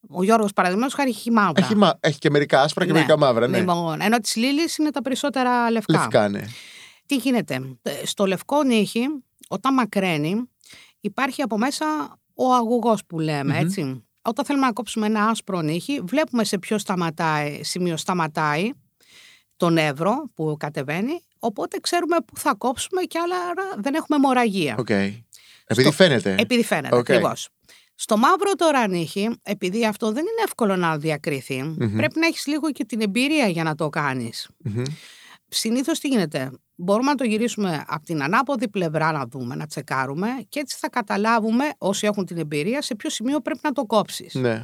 [0.08, 1.64] Ο Γιώργος παραδείγματος χάρη έχει μαύρα.
[1.64, 1.94] Έχει, μα...
[2.00, 3.48] έχει και μερικά άσπρα και μερικά μαύρα.
[3.48, 3.58] Ναι.
[3.58, 5.92] Λοιπόν, ενώ της Λίλης είναι τα περισσότερα λευκά.
[5.98, 6.40] Λευκά, ναι.
[7.06, 9.06] Τι γίνεται; Ε, Στο λευκό νύχι,
[9.48, 10.42] όταν μακραίνει,
[11.00, 11.84] υπάρχει από μέσα
[12.34, 13.64] ο αγωγός που λέμε, Μμμ.
[13.66, 14.04] έτσι.
[14.22, 18.70] Όταν θέλουμε να κόψουμε ένα άσπρο νύχι, βλέπουμε σε ποιο σταματάει, σημείο σταματάει
[19.56, 24.76] το νεύρο που κατεβαίνει, οπότε ξέρουμε πού θα κόψουμε και άρα δεν έχουμε μοραγία.
[24.78, 24.90] Οκ.
[25.66, 26.34] Επειδή φαίνεται.
[26.38, 27.10] Επειδή φαίνεται, Οκ.
[27.10, 27.48] ακριβώς.
[27.94, 31.96] Στο μαύρο τώρα νύχι, επειδή αυτό δεν είναι εύκολο να διακριθεί, Μμμ.
[31.96, 34.48] πρέπει να έχεις λίγο και την εμπειρία για να το κάνεις.
[34.58, 34.82] Μμμ.
[35.48, 40.28] Συνήθως τι γίνεται; Μπορούμε να το γυρίσουμε από την ανάποδη πλευρά να δούμε, να τσεκάρουμε
[40.48, 44.34] και έτσι θα καταλάβουμε όσοι έχουν την εμπειρία σε ποιο σημείο πρέπει να το κόψεις.
[44.34, 44.62] Ναι.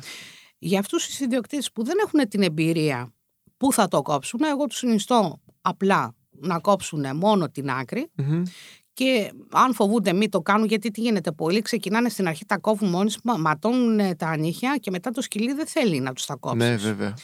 [0.59, 3.13] Για αυτούς τους ιδιοκτήτες που δεν έχουν την εμπειρία
[3.57, 8.43] πού θα το κόψουν, εγώ τους συνιστώ απλά να κόψουν μόνο την άκρη Μμμ.
[8.93, 12.89] και αν φοβούνται μη το κάνουν γιατί τι γίνεται πολλοί ξεκινάνε στην αρχή τα κόβουν
[12.89, 16.27] μόνοι τους, μα- ματώνουν ε, τα νύχια και μετά το σκυλί δεν θέλει να τους
[16.27, 16.69] τα κόψεις.
[16.69, 17.15] Ναι, βέβαια.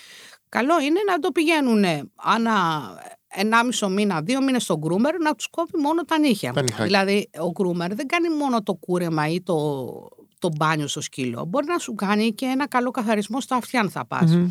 [0.48, 2.82] Καλό είναι να το πηγαίνουν ανά
[3.36, 6.52] ενάμισο μήνα, δύο μήνες στον γκρούμερ να τους κόβει μόνο τα νύχια.
[6.52, 6.84] Τα νυχάκια.
[6.84, 9.54] δηλαδή ο γκρούμερ δεν κάνει μόνο το κούρεμα ή το,
[10.48, 11.44] το μπάνιο στο σκύλο.
[11.48, 14.30] Μπορεί να σου κάνει και ένα καλό καθαρισμό στα αυτιά αν θα πας.
[14.30, 14.48] Μμμ.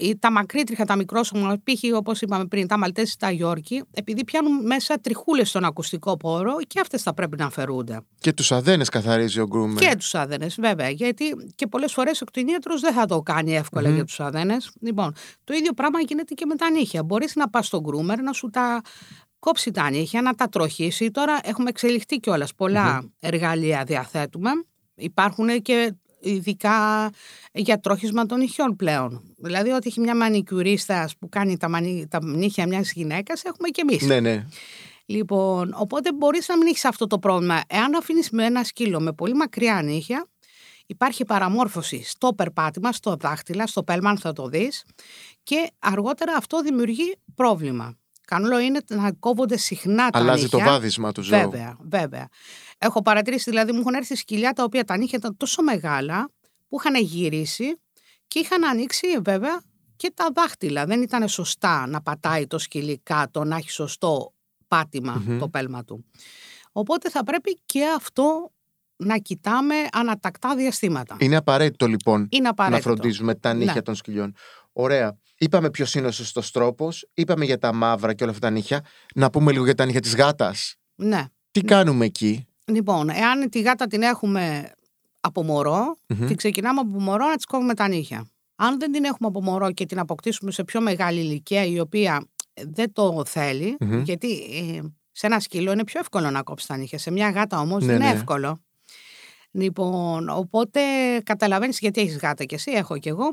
[0.00, 1.96] Ή τα μακρύτριχα, τα μικρόσωμα, π.χ.
[1.96, 6.80] όπως είπαμε πριν, τα Μαλτέζι, τα Γιόρκι, επειδή πιάνουν μέσα τριχούλες στον ακουστικό πόρο και
[6.80, 8.00] αυτές θα πρέπει να αφαιρούνται.
[8.20, 9.88] Και τους αδένες καθαρίζει ο γκρούμερ.
[9.88, 10.88] Και τους άδενε, βέβαια.
[10.88, 13.94] Γιατί και πολλές φορές ο κτηνίατρος δεν θα το κάνει εύκολα Μμμ.
[13.94, 14.56] για τους άδενε.
[14.80, 15.12] Λοιπόν,
[15.44, 17.02] το ίδιο πράγμα γίνεται και με τα νύχια.
[17.02, 18.80] Μπορείς να πας στον γκρούμερ να σου τα
[19.38, 21.10] κόψει τα νύχια, να τα τροχίσει.
[21.10, 22.54] Τώρα έχουμε εξελιχθεί κιόλας.
[22.54, 24.50] Πολλά εργαλεία διαθέτουμε.
[24.94, 27.10] Υπάρχουν και ειδικά
[27.52, 29.22] για τρόχισμα των νυχιών πλέον.
[29.36, 32.06] Δηλαδή, ότι έχει μια μανικιουρίστα που κάνει τα, μανι...
[32.10, 34.02] τα νύχια μιας γυναίκας, έχουμε κι εμείς.
[34.02, 34.46] Ναι, ναι.
[35.06, 37.60] Λοιπόν, οπότε μπορείς να μην έχεις αυτό το πρόβλημα.
[37.66, 40.26] Εάν αφήνεις με ένα σκύλο με πολύ μακριά νύχια,
[40.86, 44.84] υπάρχει παραμόρφωση στο περπάτημα, στο δάχτυλα, στο πέλμαν θα το δεις
[45.42, 47.96] και αργότερα αυτό δημιουργεί πρόβλημα.
[48.26, 50.58] Καλό είναι να κόβονται συχνά τα Αλλάζει νύχια.
[50.58, 51.38] το βάδισμα του ζώου.
[51.38, 52.28] Βέβαια, βέβαια.
[52.84, 56.30] Έχω παρατηρήσει, δηλαδή, μου έχουν έρθει σκυλιά τα οποία τα νύχια ήταν τόσο μεγάλα
[56.68, 57.80] που είχαν γυρίσει
[58.28, 59.62] και είχαν ανοίξει, βέβαια,
[59.96, 60.86] και τα δάχτυλα.
[60.86, 64.32] Δεν ήταν σωστά να πατάει το σκυλί κάτω, να έχει σωστό
[64.68, 65.38] πάτημα Μμμ.
[65.38, 66.04] το πέλμα του.
[66.72, 68.52] Οπότε θα πρέπει και αυτό
[68.96, 71.16] να κοιτάμε ανατακτά διαστήματα.
[71.20, 72.88] Είναι απαραίτητο λοιπόν Είναι να απαραίτητο.
[72.88, 73.82] φροντίζουμε τα νύχια Ναι.
[73.82, 74.34] των σκυλιών.
[74.72, 75.18] Ωραία.
[75.38, 77.08] Είπαμε ποιος είναι ο σωστός τρόπος.
[77.14, 78.84] Είπαμε για τα μαύρα και όλα αυτά τα νύχια.
[79.14, 80.74] Να πούμε λίγο για τα νύχια της γάτας.
[80.94, 81.24] Ναι.
[81.50, 84.72] Τι κάνουμε εκεί; Λοιπόν, εάν τη γάτα την έχουμε
[85.20, 86.26] από μωρό, Μμμ.
[86.26, 88.28] την ξεκινάμε από μωρό να της κόβουμε τα νύχια.
[88.56, 92.26] Αν δεν την έχουμε από μωρό και την αποκτήσουμε σε πιο μεγάλη ηλικία η οποία
[92.68, 94.02] δεν το θέλει, Μμμ.
[94.02, 94.80] γιατί ε,
[95.12, 96.98] σε ένα σκύλο είναι πιο εύκολο να κόψεις τα νύχια.
[96.98, 98.14] Σε μια γάτα όμως Ναι, δεν είναι ναι.
[98.18, 98.60] εύκολο.
[99.50, 100.80] Λοιπόν, οπότε
[101.24, 103.24] καταλαβαίνεις γιατί έχεις γάτα και εσύ, έχω κι εγώ.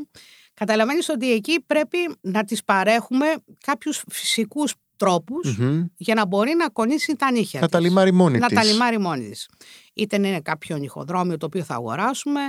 [0.54, 3.26] Καταλαβαίνεις ότι εκεί πρέπει να της παρέχουμε
[3.66, 4.74] κάποιους φυσικούς
[5.06, 5.84] τρόπους Μμμ.
[5.98, 7.76] για να μπορεί να κονίσει τα νύχια Να της.
[7.76, 8.58] τα λιμάρει μόνη Να της.
[8.58, 9.50] τα λιμάρει μόνη της.
[9.94, 12.40] Είτε είναι κάποιο νυχοδρόμιο το οποίο θα αγοράσουμε,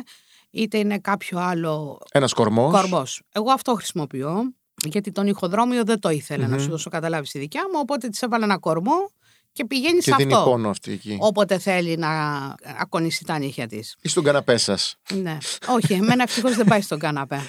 [0.50, 2.72] είτε είναι κάποιο άλλο Ένας κορμός.
[2.80, 3.22] κορμός.
[3.32, 6.62] Εγώ αυτό χρησιμοποιώ, γιατί τον ηχοδρόμιο δεν το ήθελα να Μμμ.
[6.62, 9.10] σου δώσω καταλάβεις στη δικιά μου, οπότε της έβαλα ένα κορμό
[9.52, 10.50] και πηγαίνεις Και σε δίνει αυτό.
[10.50, 11.16] πόνο αυτή εκεί.
[11.20, 12.08] Όποτε θέλει να
[12.80, 13.96] ακονίσει τα νύχια της.
[14.00, 14.96] Ή στον καναπέ σας.
[15.14, 15.38] Ναι.
[15.68, 17.40] Όχι, εμένα ευτυχώς δεν πάει στον καναπέ.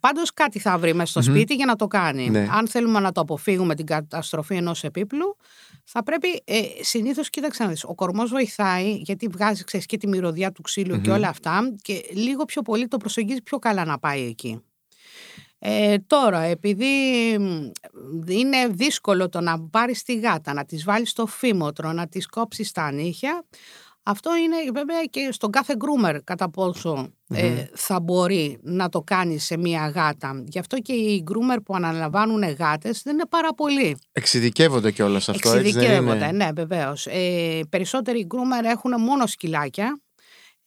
[0.00, 1.36] Πάντως κάτι θα βρει μέσα στο Μμμ.
[1.36, 2.30] σπίτι για να το κάνει.
[2.30, 2.48] Ναι.
[2.50, 5.36] Αν θέλουμε να το αποφύγουμε την καταστροφή ενός επίπλου,
[5.84, 6.42] θα πρέπει.
[6.44, 7.84] Ε, Συνήθως, κοίταξε να δεις.
[7.84, 11.16] Ο κορμός βοηθάει γιατί βγάζει ξέρεις, και τη μυρωδιά του ξύλου και Μμμ.
[11.16, 14.60] όλα αυτά και λίγο πιο πολύ το προσεγγίζει πιο καλά να πάει εκεί.
[15.58, 16.84] Ε, τώρα, επειδή
[17.38, 17.68] μ,
[18.28, 22.72] είναι δύσκολο το να πάρεις τη γάτα, να της βάλεις το φήμοτρο, να της κόψεις
[22.72, 23.44] τα νύχια,
[24.08, 27.58] αυτό είναι βέβαια και στον κάθε γκρούμερ κατά πόσο ε, Μμμ.
[27.74, 30.42] θα μπορεί να το κάνει σε μία γάτα.
[30.46, 33.96] Γι' αυτό και οι γκρούμερ που αναλαμβάνουν γάτες δεν είναι πάρα πολλοί.
[34.12, 36.32] Εξειδικεύονται κιόλας αυτό, έτσι δεν Εξειδικεύονται, είναι.
[36.32, 37.06] ναι, βεβαίως.
[37.06, 40.00] Ε, περισσότεροι γκρούμερ έχουν μόνο σκυλάκια.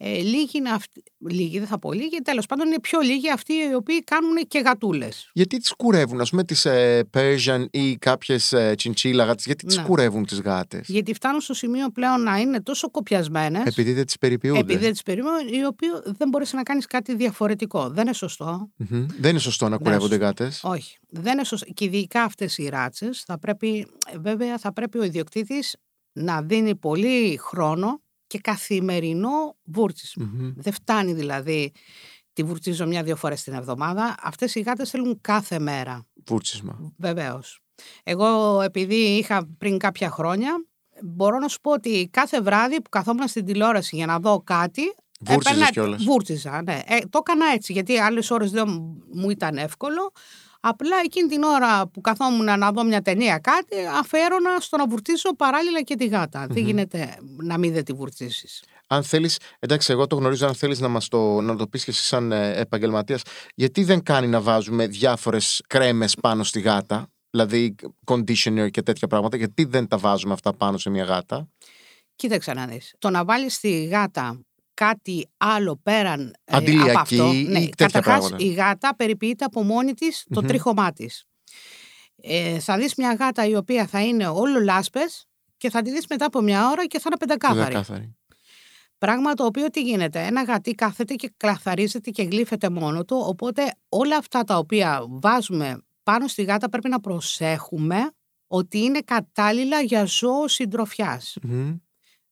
[0.02, 3.54] Ε, λίγοι είναι αυτοί, λίγοι δεν θα πω λίγοι, τέλος πάντων είναι πιο λίγοι αυτοί
[3.54, 5.30] οι οποίοι κάνουν και γατούλες.
[5.34, 9.78] Γιατί τις κουρεύουν, ας πούμε, τις ε, Persian ή κάποιες ε, τσιντσίλα γάτες, γιατί τις
[9.78, 9.84] Ναι.
[9.84, 14.18] κουρεύουν τις γάτες; Γιατί φτάνουν στο σημείο πλέον να είναι τόσο κοπιασμένες, Επειδή δεν τις
[14.18, 14.60] περιποιούνται.
[14.60, 17.90] επειδή δεν τις περιμένουν, οι οποίοι δεν μπορείς να κάνεις κάτι διαφορετικό.
[17.90, 18.70] Δεν είναι σωστό.
[18.76, 19.06] Μμμ.
[19.20, 20.26] Δεν είναι σωστό να είναι κουρεύονται σωστό.
[20.26, 20.62] γάτες.
[20.64, 20.98] Όχι.
[21.10, 21.66] Δεν είναι σωστό.
[21.74, 23.88] Και ειδικά αυτές οι ράτσες θα πρέπει,
[24.22, 25.76] βέβαια θα πρέπει ο ιδιοκτήτης
[26.14, 30.30] να δίνει πολύ χρόνο και καθημερινό βούρτσισμα.
[30.56, 31.72] Δεν φτάνει δηλαδή
[32.34, 34.16] τη βουρτσίζω μια-δύο φορές την εβδομάδα.
[34.22, 36.06] Αυτές οι γάτες θέλουν κάθε μέρα.
[36.26, 36.94] Βούρτσισμα.
[36.98, 37.60] Βεβαίως.
[38.04, 40.66] Εγώ, επειδή είχα πριν κάποια χρόνια,
[41.04, 44.82] μπορώ να σου πω ότι κάθε βράδυ που καθόμουν στην τηλεόραση για να δω κάτι.
[45.20, 46.04] Βούρτσιζες έπαιρνα- κιόλας.
[46.04, 46.82] Βούρτσιζα, ναι.
[46.86, 48.68] Ε, το έκανα έτσι, γιατί άλλες ώρες δεν
[49.14, 50.12] μου ήταν εύκολο.
[50.60, 55.36] Απλά εκείνη την ώρα που καθόμουν να δω μια ταινία κάτι, αφαίρωνα στο να βουρτίσω
[55.36, 56.48] παράλληλα και τη γάτα.
[56.50, 58.64] Δεν γίνεται να μην δεν τη βουρτίσεις.
[58.88, 61.92] Αν θέλεις, εντάξει, εγώ το γνωρίζω, αν θέλεις να μας το, να το πεις και
[61.92, 63.22] εσύ σαν ε, επαγγελματίας,
[63.56, 69.38] γιατί δεν κάνει να βάζουμε διάφορες κρέμες πάνω στη γάτα, δηλαδή conditioner και τέτοια πράγματα,
[69.38, 71.48] γιατί δεν τα βάζουμε αυτά πάνω σε μια γάτα;
[72.16, 72.96] Κοίταξε να δεις.
[73.00, 74.40] Το να βάλεις στη γάτα
[74.80, 77.32] κάτι άλλο πέραν ε, Αντιλιακή από αυτό.
[77.34, 78.44] ή Ναι, τέτοια καταρχάς, πράγματα.
[78.44, 80.48] η γάτα περιποιείται από μόνη της το Μμμ.
[80.48, 81.24] τρίχωμά της.
[82.22, 86.06] Ε, θα δεις μια γάτα η οποία θα είναι όλο λάσπες και θα τη δεις
[86.10, 87.62] μετά από μια ώρα και θα είναι πεντακάθαρη.
[87.74, 88.16] Ξεκάθαρη.
[88.98, 90.26] Πράγμα το οποίο τι γίνεται.
[90.26, 93.24] Ένα γατί κάθεται και κλαθαρίζεται και γλύφεται μόνο του.
[93.28, 98.12] Οπότε όλα αυτά τα οποία βάζουμε πάνω στη γάτα πρέπει να προσέχουμε
[98.48, 101.38] ότι είναι κατάλληλα για ζώο συντροφιάς.
[101.42, 101.76] Μμμ.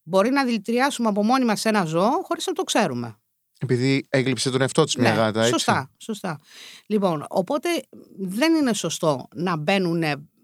[0.09, 3.17] Μπορεί να δηλητηριάσουμε από μόνοι μας ένα ζώο χωρίς να το ξέρουμε.
[3.59, 5.39] Επειδή έγλειψε τον εαυτό της μια γάτα, έτσι.
[5.39, 6.39] Ναι, σωστά, σωστά.
[6.85, 7.69] Λοιπόν, οπότε
[8.17, 10.03] δεν είναι σωστό να μπαίνουν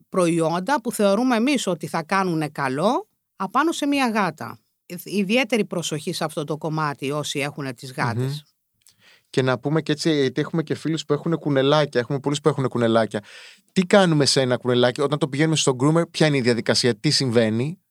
[0.09, 4.59] προϊόντα που θεωρούμε εμείς ότι θα κάνουν καλό απάνω σε μια γάτα.
[5.03, 8.23] Ιδιαίτερη προσοχή σε αυτό το κομμάτι όσοι έχουν τις γάτες.
[8.23, 8.37] Μμμ.
[9.29, 11.99] Και να πούμε και έτσι, γιατί έχουμε και φίλους που έχουν κουνελάκια.
[11.99, 13.23] Έχουμε πολλούς που έχουν κουνελάκια.
[13.71, 17.09] Τι κάνουμε σε ένα κουνελάκι, όταν το πηγαίνουμε στο groomer, ποια είναι η διαδικασία, τι
[17.09, 17.82] συμβαίνει;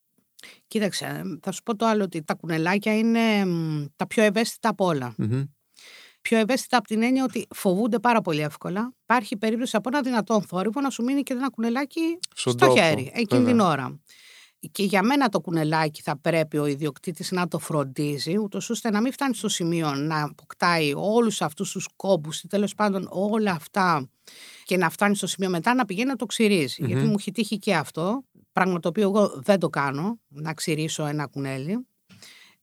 [0.66, 4.84] Κοίταξε, θα σου πω το άλλο ότι τα κουνελάκια είναι μ, τα πιο ευαίσθητα από
[4.86, 5.14] όλα.
[5.18, 5.42] Μμμ.
[6.22, 8.92] Πιο ευαίσθητα από την έννοια ότι φοβούνται πάρα πολύ εύκολα.
[9.02, 12.80] Υπάρχει περίπτωση από ένα δυνατόν θόρυβο να σου μείνει και ένα κουνελάκι Στον στο τόπο,
[12.80, 13.66] χέρι, εκείνη την βέβαια.
[13.70, 14.00] ώρα.
[14.72, 19.00] Και για μένα το κουνελάκι θα πρέπει ο ιδιοκτήτης να το φροντίζει, ούτως ώστε να
[19.00, 24.08] μην φτάνει στο σημείο να αποκτάει όλους αυτούς τους κόμπους ή τέλος πάντων όλα αυτά
[24.64, 27.08] και να φτάνει στο σημείο μετά να πηγαίνει να το ξυριζει Γιατί Μμμ.
[27.08, 31.26] μου έχει τύχει και αυτό, πράγμα το οποίο εγώ δεν το κάνω, να ξυρίσω ένα
[31.26, 31.86] κουνέλι.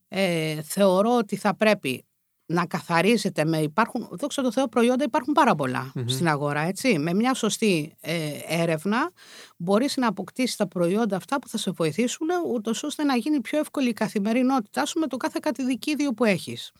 [0.07, 2.05] Ε, θεωρώ ότι θα πρέπει
[2.51, 6.07] να καθαρίζεται με υπάρχουν, δόξα τω Θεώ προϊόντα υπάρχουν πάρα πολλά Μμμ.
[6.07, 6.99] στην αγορά, έτσι.
[6.99, 9.11] Με μια σωστή ε, έρευνα
[9.57, 13.59] μπορείς να αποκτήσεις τα προϊόντα αυτά που θα σε βοηθήσουν ούτως ώστε να γίνει πιο
[13.59, 16.71] εύκολη η καθημερινότητά σου με το κάθε κατηδικίδιο που έχεις.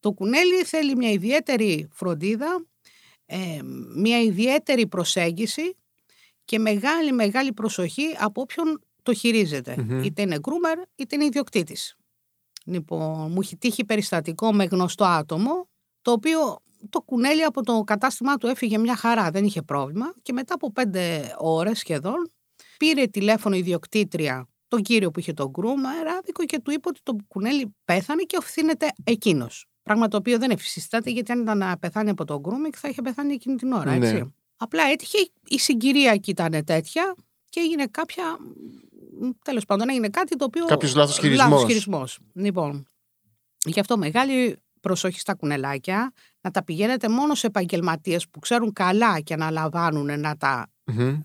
[0.00, 2.66] Το κουνέλι θέλει μια ιδιαίτερη φροντίδα,
[3.26, 3.58] ε,
[3.96, 5.76] μια ιδιαίτερη προσέγγιση
[6.48, 11.96] και μεγάλη μεγάλη προσοχή από όποιον το χειριζεται Είτε είναι groomer, είτε είναι ιδιοκτήτης.
[12.64, 15.68] Λοιπόν, μου έχει τύχει περιστατικό με γνωστό άτομο,
[16.02, 16.58] το οποίο
[16.90, 20.72] το κουνέλι από το κατάστημά του έφυγε μια χαρά, δεν είχε πρόβλημα και μετά από
[20.72, 22.30] πέντε ώρες σχεδόν
[22.76, 27.00] πήρε τηλέφωνο η ιδιοκτήτρια τον κύριο που είχε τον groomer άδικο και του είπε ότι
[27.02, 29.66] το κουνέλι πέθανε και οφθήνεται εκείνος.
[29.82, 33.02] Πράγμα το οποίο δεν εφησιστάται γιατί αν ήταν να πεθάνει από τον grooming θα είχε
[33.02, 34.32] πεθάνει εκείνη την ώρα, έτσι.
[34.58, 34.66] Ναι.
[34.66, 35.18] Απλά έτυχε
[35.48, 37.14] η συγκυρία εκεί ήταν τέτοια
[37.48, 38.24] και έγινε κάποια.
[39.44, 40.64] Τέλος πάντων, έγινε κάτι το οποίο.
[40.64, 41.18] Κάποιος λάθος
[41.66, 42.18] χειρισμός.
[42.34, 42.86] Λοιπόν,
[43.64, 49.20] γι' αυτό μεγάλη προσοχή στα κουνελάκια, να τα πηγαίνετε μόνο σε επαγγελματίες που ξέρουν καλά
[49.20, 50.70] και αναλαμβάνουν να τα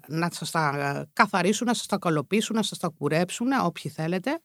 [0.08, 4.42] να σας τα καθαρίσουν, να σας τα κολοπίσουν, να σας τα κουρέψουν, όποιοι θέλετε.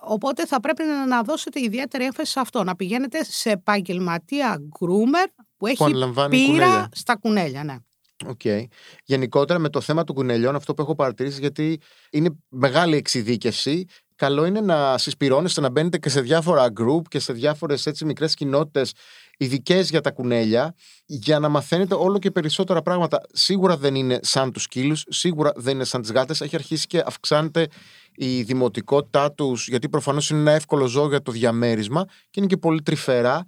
[0.00, 5.66] Οπότε θα πρέπει να δώσετε ιδιαίτερη έμφαση σε αυτό, να πηγαίνετε σε επαγγελματία groomer που
[5.66, 7.64] έχει που πείρα στα κουνέλια.
[7.64, 7.76] Ναι.
[8.26, 8.64] Okay.
[9.04, 11.80] Γενικότερα με το θέμα του κουνελιών, αυτό που έχω παρατηρήσει, γιατί
[12.10, 13.84] είναι μεγάλη εξειδίκευση,
[14.16, 18.92] καλό είναι να συσπηρώνεστε, να μπαίνετε και σε διάφορα group και σε διάφορες μικρές κοινότητες
[19.36, 20.74] ειδικές για τα κουνέλια,
[21.06, 23.20] για να μαθαίνετε όλο και περισσότερα πράγματα.
[23.32, 26.40] Σίγουρα δεν είναι σαν τους σκύλους, σίγουρα δεν είναι σαν τις γάτες.
[26.40, 27.66] Έχει αρχίσει και αυξάνεται
[28.14, 32.56] η δημοτικότητά τους, γιατί προφανώς είναι ένα εύκολο ζώο για το διαμέρισμα και είναι και
[32.56, 33.44] πολύ τρυφερά.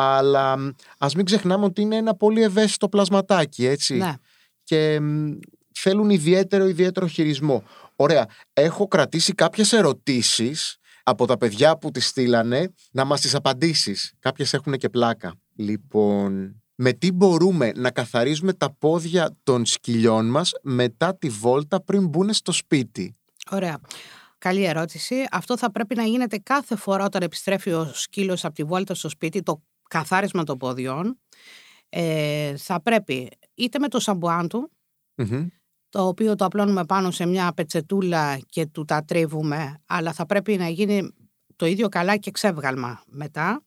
[0.00, 3.94] Αλλά ας μην ξεχνάμε ότι είναι ένα πολύ ευαίσθητο πλασματάκι, έτσι.
[3.96, 4.14] Ναι.
[4.64, 5.00] Και
[5.74, 7.62] θέλουν ιδιαίτερο, ιδιαίτερο χειρισμό.
[7.96, 8.26] Ωραία.
[8.52, 14.12] Έχω κρατήσει κάποιες ερωτήσεις από τα παιδιά που τη στείλανε να μας τις απαντήσεις.
[14.18, 15.34] Κάποιες έχουν και πλάκα.
[15.56, 22.06] Λοιπόν, με τι μπορούμε να καθαρίζουμε τα πόδια των σκυλιών μας μετά τη βόλτα πριν
[22.06, 23.14] μπουν στο σπίτι;
[23.50, 23.80] Ωραία.
[24.38, 25.26] Καλή ερώτηση.
[25.30, 29.08] Αυτό θα πρέπει να γίνεται κάθε φορά όταν επιστρέφει ο σκύλος από τη βόλτα στο
[29.08, 31.18] σπίτι, το καθάρισμα των ποδιών.
[31.88, 34.70] Ε, θα πρέπει είτε με το σαμπουάν του,
[35.88, 40.56] το οποίο το απλώνουμε πάνω σε μια πετσετούλα και του τα τρίβουμε, αλλά θα πρέπει
[40.56, 41.12] να γίνει
[41.56, 43.62] το ίδιο καλά και ξεύγαλμα μετά.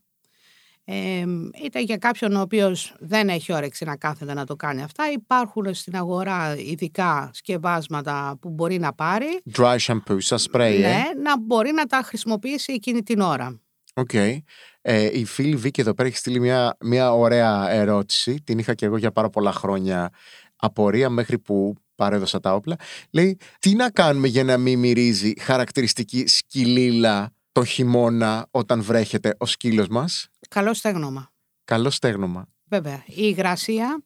[0.84, 1.26] Ε,
[1.64, 5.12] είτε για κάποιον ο οποίος δεν έχει όρεξη να κάθεται να το κάνει αυτά.
[5.12, 9.42] Υπάρχουν στην αγορά ειδικά σκευάσματα που μπορεί να πάρει.
[9.58, 13.60] Dry shampoo, σαν spray, Ναι, να μπορεί να τα χρησιμοποιήσει εκείνη την ώρα.
[13.94, 14.10] OK.
[14.14, 14.38] Okay.
[14.82, 18.42] Ε, η φίλη Βίκη εδώ πέρα έχει στείλει μια, μια ωραία ερώτηση.
[18.44, 20.10] Την είχα και εγώ για πάρα πολλά χρόνια
[20.56, 22.76] απορία μέχρι που παρέδωσα τα όπλα.
[23.12, 29.46] Λέει, τι να κάνουμε για να μην μυρίζει χαρακτηριστική σκυλίλα το χειμώνα όταν βρέχεται ο
[29.46, 31.32] σκύλος μας; Καλό στέγνομα.
[31.64, 32.48] Καλό στέγνομα.
[32.64, 33.04] Βέβαια.
[33.06, 34.02] Η υγρασία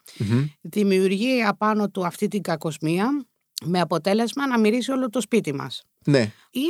[0.61, 3.25] δημιουργεί απάνω του αυτή την κακοσμία
[3.65, 5.83] με αποτέλεσμα να μυρίζει όλο το σπίτι μας.
[6.05, 6.31] Ναι.
[6.49, 6.65] Ή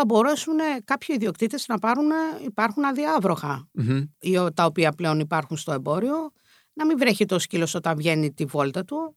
[0.00, 2.10] θα μπορέσουν κάποιοι ιδιοκτήτες να πάρουν,
[2.44, 2.82] υπάρχουν
[4.54, 6.32] τα οποία πλέον υπάρχουν στο εμπόριο,
[6.72, 9.16] να μην βρέχει το σκύλος όταν βγαίνει τη βόλτα του,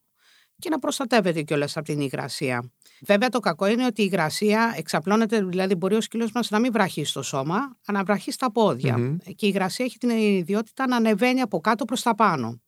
[0.59, 2.71] και να προστατεύεται κιόλας από την υγρασία.
[3.01, 6.71] Βέβαια, το κακό είναι ότι η υγρασία εξαπλώνεται, δηλαδή μπορεί ο σκύλος μας να μην
[6.71, 9.17] βραχεί στο σώμα, αλλά να βραχεί στα πόδια.
[9.23, 12.61] Και η υγρασία έχει την ιδιότητα να ανεβαίνει από κάτω προς τα πάνω.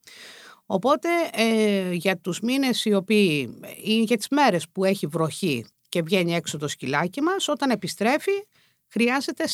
[0.66, 6.02] Οπότε ε, για τους μήνες οι οποίοι, ή για τις μέρες που έχει βροχή και
[6.02, 8.32] βγαίνει έξω το σκυλάκι μας, όταν επιστρέφει
[8.88, 9.46] χρειάζεται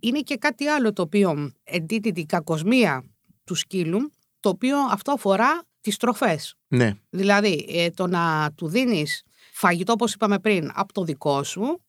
[0.00, 3.04] Είναι και κάτι άλλο το οποίο εντείται την κακοσμία
[3.44, 6.54] του σκύλου, το οποίο αυτό αφορά τις τροφές.
[6.68, 6.94] Ναι.
[7.10, 11.82] Δηλαδή, ε, το να του δίνεις φαγητό, όπως είπαμε πριν, από το δικό σου,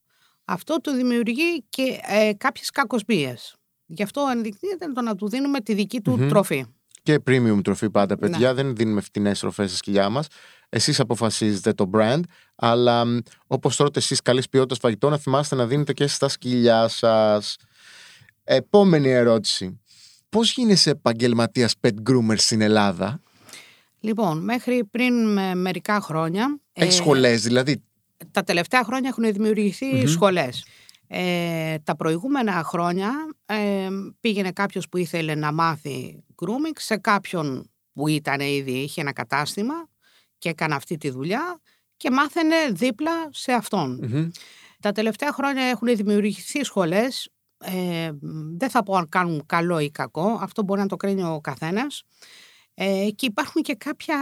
[0.46, 3.56] αυτό του δημιουργεί και ε, κάποιες κακοσμίες.
[3.86, 6.66] Γι' αυτό ενδεικνύεται το να του δίνουμε τη δική του τροφή.
[7.04, 8.48] Και premium τροφή πάντα, παιδιά.
[8.48, 8.64] Ναι.
[8.64, 10.28] Δεν δίνουμε φτηνές τροφές στα σκυλιά μας.
[10.70, 12.20] Εσείς αποφασίζετε το brand,
[12.56, 13.04] αλλά
[13.48, 17.56] όπως τρώτε εσείς καλής ποιότητας φαγητό, να θυμάστε να δίνετε και στα σκυλιά σας.
[18.44, 19.80] Επόμενη ερώτηση.
[20.30, 23.22] Πώς γίνεσαι επαγγελματίας pet groomer στην Ελλάδα,
[24.00, 26.60] Λοιπόν, μέχρι πριν με μερικά χρόνια.
[26.74, 27.84] Έχεις ε, σχολές, δηλαδή;
[28.32, 30.66] Τα τελευταία χρόνια έχουν δημιουργηθεί σχολές.
[31.08, 33.12] Ε, τα προηγούμενα χρόνια
[33.46, 33.88] ε,
[34.20, 39.74] πήγαινε κάποιος που ήθελε να μάθει grooming σε κάποιον που ήταν ήδη, είχε ένα κατάστημα
[40.40, 41.60] και έκανε αυτή τη δουλειά
[41.98, 44.00] και μάθαινε δίπλα σε αυτον
[44.82, 48.10] Τα τελευταία χρόνια έχουν δημιουργηθεί σχολές, ε,
[48.58, 52.04] δεν θα πω αν κάνουν καλό ή κακό, αυτό μπορεί να το κρίνει ο καθένας.
[52.74, 54.18] Ε, και υπάρχουν και κάποια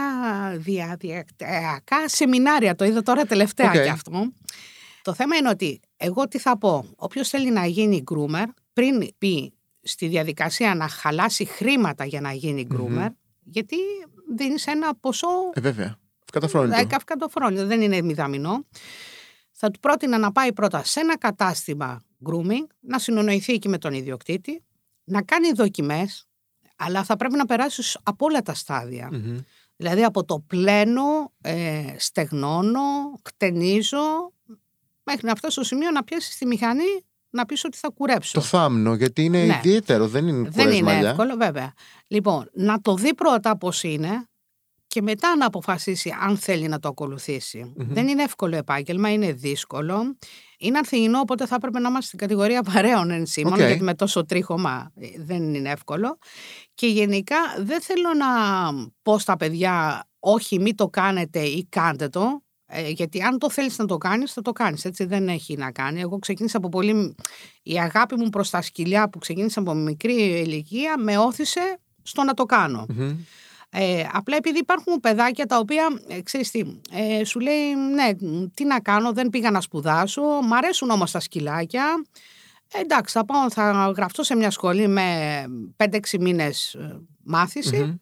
[0.56, 3.82] διαδικτυακά σεμινάρια, το είδα τώρα τελευταία okay.
[3.82, 4.32] και αυτό.
[5.02, 9.52] Το θέμα είναι ότι εγώ τι θα πω, όποιος θέλει να γίνει groomer, πριν πει
[9.82, 13.08] στη διαδικασία να χαλάσει χρήματα για να γίνει groomer,
[13.44, 13.76] γιατί
[14.36, 15.28] δίνεις ένα ποσό...
[15.52, 15.98] Ε, βέβαια.
[16.28, 17.66] Ευκαταφρόνητο.
[17.66, 18.64] δεν είναι μηδαμινό.
[19.52, 23.92] Θα του πρότεινα να πάει πρώτα σε ένα κατάστημα grooming, να συνονοηθεί εκεί με τον
[23.92, 24.64] ιδιοκτήτη,
[25.04, 26.26] να κάνει δοκιμές,
[26.76, 29.08] αλλά θα πρέπει να περάσει από όλα τα σταδια
[29.76, 32.80] Δηλαδή από το πλένω, ε, στεγνώνω,
[33.22, 34.32] κτενίζω,
[35.02, 38.32] μέχρι να φτάσει στο σημείο να πιάσει τη μηχανή να πεις ότι θα κουρέψω.
[38.32, 39.54] Το θάμνο, γιατί είναι Ναι.
[39.64, 41.10] ιδιαίτερο, δεν είναι Δεν είναι μαλλιά.
[41.10, 41.72] εύκολο, βέβαια.
[42.06, 44.27] Λοιπόν, να το δει πρώτα πώς είναι
[44.98, 47.72] και μετά να αποφασίσει αν θέλει να το ακολουθήσει.
[47.76, 47.86] Μμμ.
[47.92, 50.16] Δεν είναι εύκολο επάγγελμα, είναι δύσκολο.
[50.58, 53.58] Είναι ανθυγιεινό, οπότε θα έπρεπε να είμαστε στην κατηγορία παρέων ενσύμων, Οκ.
[53.58, 56.18] γιατί με τόσο τρίχωμα ε, δεν είναι εύκολο.
[56.74, 58.26] Και γενικά δεν θέλω να
[59.02, 63.78] πω στα παιδιά, όχι μην το κάνετε ή κάντε το, ε, γιατί αν το θέλεις
[63.78, 66.00] να το κάνεις, θα το κάνεις, έτσι δεν έχει να κάνει.
[66.00, 67.14] Εγώ ξεκίνησα από πολύ...
[67.62, 72.34] Η αγάπη μου προς τα σκυλιά που ξεκίνησα από μικρή ηλικία με όθησε στο να
[72.34, 72.86] το κάνω.
[72.88, 73.16] Μμμ.
[73.70, 78.08] Ε, απλά επειδή υπάρχουν παιδάκια τα οποία, ε, ξέρεις τι, ε, σου λέει ναι,
[78.54, 82.04] τι να κάνω, δεν πήγα να σπουδάσω, μ' αρέσουν όμως τα σκυλάκια.
[82.72, 85.04] Ε, εντάξει, θα πάω, θα γραφτώ σε μια σχολή με
[85.76, 87.76] 5-6 μήνες ε, μάθηση.
[87.76, 87.94] Μμμ.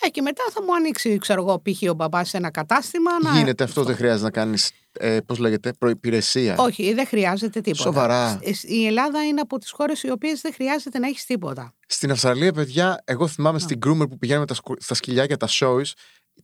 [0.00, 1.90] Ε, και μετά θα μου ανοίξει, ξέρω εγώ, π.χ.
[1.90, 3.10] ο μπαμπάς σε ένα κατάστημα.
[3.22, 4.70] να- Γίνεται αυτό, δεν χρειάζεται να κάνεις.
[5.00, 6.54] Ε, Πώς λέγεται, προπηρεσία.
[6.58, 7.82] Όχι, δεν χρειάζεται τίποτα.
[7.82, 8.38] Σοβαρά.
[8.42, 11.74] Ε, Η Ελλάδα είναι από τις χώρες οι οποίες δεν χρειάζεται να έχεις τίποτα.
[11.86, 15.92] Στην Αυστραλία, παιδιά, εγώ θυμάμαι στην groomer που πηγαίναμε τα, σκου- στα σκυλιά τα shows,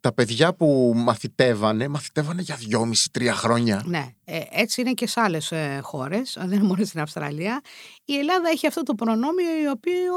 [0.01, 3.83] τα παιδιά που μαθητεύανε, μαθητεύανε για δυόμιση-τρία χρόνια.
[3.87, 7.61] Ναι, ε, έτσι είναι και σε άλλες ε, χώρες, δεν είναι μόνο στην Αυστραλία.
[8.05, 10.15] Η Ελλάδα έχει αυτό το προνόμιο, το οποίο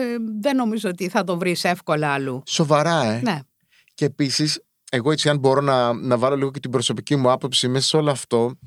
[0.00, 2.42] ε, δεν νομίζω ότι θα το βρεις εύκολα αλλού.
[2.46, 3.20] Σοβαρά, ε.
[3.22, 3.38] Ναι,
[3.94, 7.68] Και επίσης, εγώ έτσι, αν μπορώ να, να βάλω λίγο και την προσωπική μου άποψη
[7.68, 8.58] μέσα σε όλο αυτό,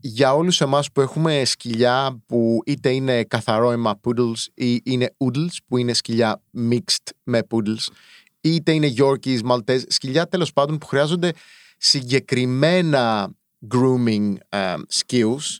[0.00, 5.56] για όλους εμάς που έχουμε σκυλιά που είτε είναι καθαρό αίμα poodles ή είναι oodles
[5.66, 7.92] που είναι σκυλιά mixed με poodles
[8.40, 11.32] είτε είναι Yorkies, Maltese, σκυλιά τέλος πάντων που χρειάζονται
[11.78, 13.30] συγκεκριμένα
[13.74, 15.58] grooming ε, skills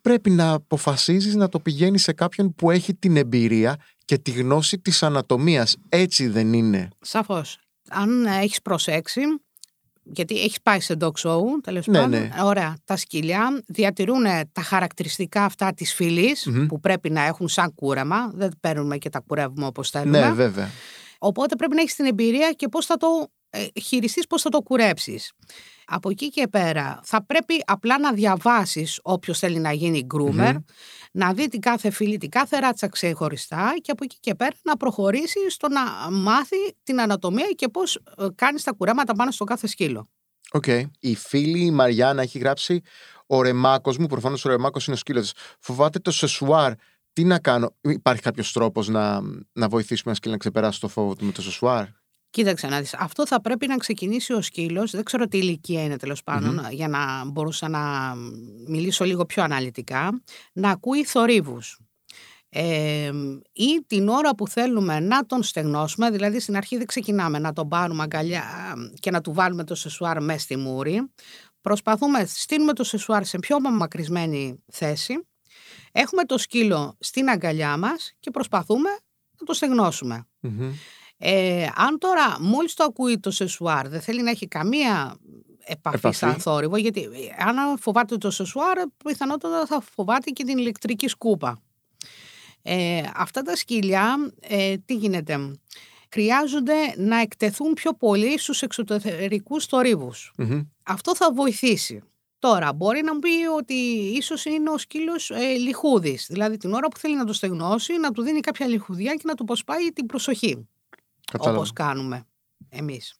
[0.00, 4.78] πρέπει να αποφασίζεις να το πηγαίνεις σε κάποιον που έχει την εμπειρία και τη γνώση
[4.78, 5.76] της ανατομίας.
[5.88, 6.88] Έτσι δεν είναι.
[7.00, 7.58] σαφώς.
[7.90, 9.20] Αν έχεις προσέξει,
[10.02, 12.10] γιατί έχεις πάει σε dog show, τέλος Ναι, πάντων.
[12.10, 12.30] ναι.
[12.42, 12.76] Ωραία.
[12.84, 14.22] Τα σκυλιά διατηρούν
[14.52, 16.66] τα χαρακτηριστικά αυτά της φυλη Μμμ.
[16.66, 18.30] που πρέπει να έχουν σαν κούρεμα.
[18.34, 20.20] Δεν παίρνουμε και τα κουρεύουμε όπως θέλουμε.
[20.20, 20.68] Ναι, βέβαια.
[21.18, 23.06] Οπότε πρέπει να έχεις την εμπειρία και πώς θα το
[23.50, 25.32] ε, χειριστείς, πώς θα το κουρέψεις.
[25.86, 30.54] Από εκεί και πέρα θα πρέπει απλά να διαβάσεις όποιος θέλει να γίνει groomer,
[31.12, 34.76] να δει την κάθε φυλή, την κάθε ράτσα ξεχωριστά και από εκεί και πέρα να
[34.76, 39.66] προχωρήσει στο να μάθει την ανατομία και πώς ε, κάνεις τα κουρέματα πάνω στο κάθε
[39.66, 40.08] σκύλο.
[40.50, 40.66] Οκ.
[41.00, 42.82] Η φίλη η Μαριάννα έχει γράψει
[43.26, 45.42] Ο ρεμάκος μου, προφανώς ο ρεμάκος είναι ο σκύλος της.
[45.60, 46.72] Φοβάται το σεσουάρ.
[47.12, 49.20] Τι να κάνω, Υπάρχει κάποιος τρόπος να,
[49.52, 51.84] να βοηθήσουμε ένα σκύλο να ξεπεράσει το φόβο του με το σεσουάρ;
[52.30, 55.96] Κοίταξε να δεις, αυτό θα πρέπει να ξεκινήσει ο σκύλος, δεν ξέρω τι ηλικία είναι
[55.96, 58.14] τέλος πάντων, για να μπορούσα να
[58.68, 61.78] μιλήσω λίγο πιο αναλυτικά, να ακούει θορύβους.
[62.50, 63.10] Ε,
[63.52, 67.68] ή την ώρα που θέλουμε να τον στεγνώσουμε, δηλαδή στην αρχή δεν ξεκινάμε να τον
[67.68, 71.10] πάρουμε αγκαλιά και να του βάλουμε το σεσουάρ μέσα στη μούρη.
[71.60, 75.26] Προσπαθούμε, στείλουμε το σεσουάρ σε πιο μακρισμένη θέση,
[75.92, 78.90] έχουμε το σκύλο στην αγκαλιά μας και προσπαθούμε
[79.40, 80.26] να το στεγνώσουμε.
[80.40, 80.72] Μμμ.
[81.18, 85.16] Ε, αν τώρα μόλις το ακούει το σεσουάρ δεν θέλει να έχει καμία
[85.64, 86.16] επαφή, Επαφή.
[86.16, 91.62] σαν θόρυβο γιατί ε, αν φοβάται το σεσουάρ πιθανότατα θα φοβάται και την ηλεκτρική σκούπα.
[92.62, 95.58] Ε, αυτά τα σκυλιά ε, τι γίνεται;
[96.12, 100.32] Χρειάζονται να εκτεθούν πιο πολύ στους εξωτερικούς θορύβους.
[100.36, 100.60] Μμμ.
[100.82, 102.02] Αυτό θα βοηθήσει.
[102.38, 103.74] Τώρα, μπορεί να μου πει ότι
[104.16, 106.26] ίσως είναι ο σκύλος ε, λιχούδης.
[106.30, 109.34] Δηλαδή, την ώρα που θέλει να το στεγνώσει, να του δίνει κάποια λιχουδιά και να
[109.34, 110.68] του προσπάει την προσοχή.
[111.32, 111.58] Κατάλαβα.
[111.58, 112.26] Όπως κάνουμε
[112.68, 113.14] εμείς.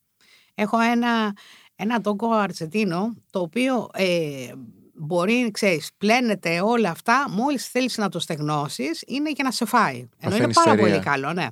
[0.55, 1.33] Έχω ένα,
[1.77, 4.53] ένα τόκο αρτσετίνο, το οποίο ε,
[4.94, 9.97] μπορεί, ξέρεις, πλένεται όλα αυτά, μόλις θέλεις να το στεγνώσεις, είναι για να σε φάει.
[9.97, 10.85] Ενώ είναι Παθαίνεις πάρα θερία.
[10.90, 11.47] πολύ καλό, ναι.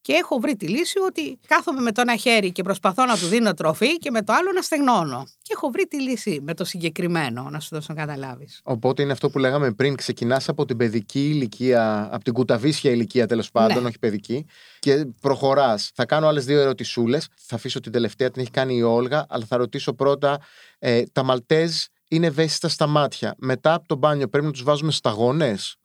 [0.00, 3.26] Και έχω βρει τη λύση ότι κάθομαι με το ένα χέρι και προσπαθώ να του
[3.26, 5.26] δίνω τροφή και με το άλλο να στεγνώνω.
[5.42, 8.60] Και έχω βρει τη λύση με το συγκεκριμένο, να σου δώσω να καταλάβεις.
[8.62, 9.96] Οπότε είναι αυτό που λέγαμε πριν.
[9.96, 13.88] Ξεκινάς από την παιδική ηλικία, από την κουταβίσια ηλικία τέλος πάντων, Ναι.
[13.88, 14.46] όχι παιδική,
[14.78, 15.90] και προχωράς.
[15.94, 17.28] Θα κάνω άλλες δύο ερωτησούλες.
[17.36, 20.38] Θα αφήσω την τελευταία, την έχει κάνει η Όλγα, αλλά θα ρωτήσω πρώτα.
[20.78, 23.34] Ε, τα Μαλτέζ είναι ευαίσθητα στα μάτια.
[23.38, 25.76] Μετά από το μπάνιο πρέπει να τους βάζουμε σταγόνες;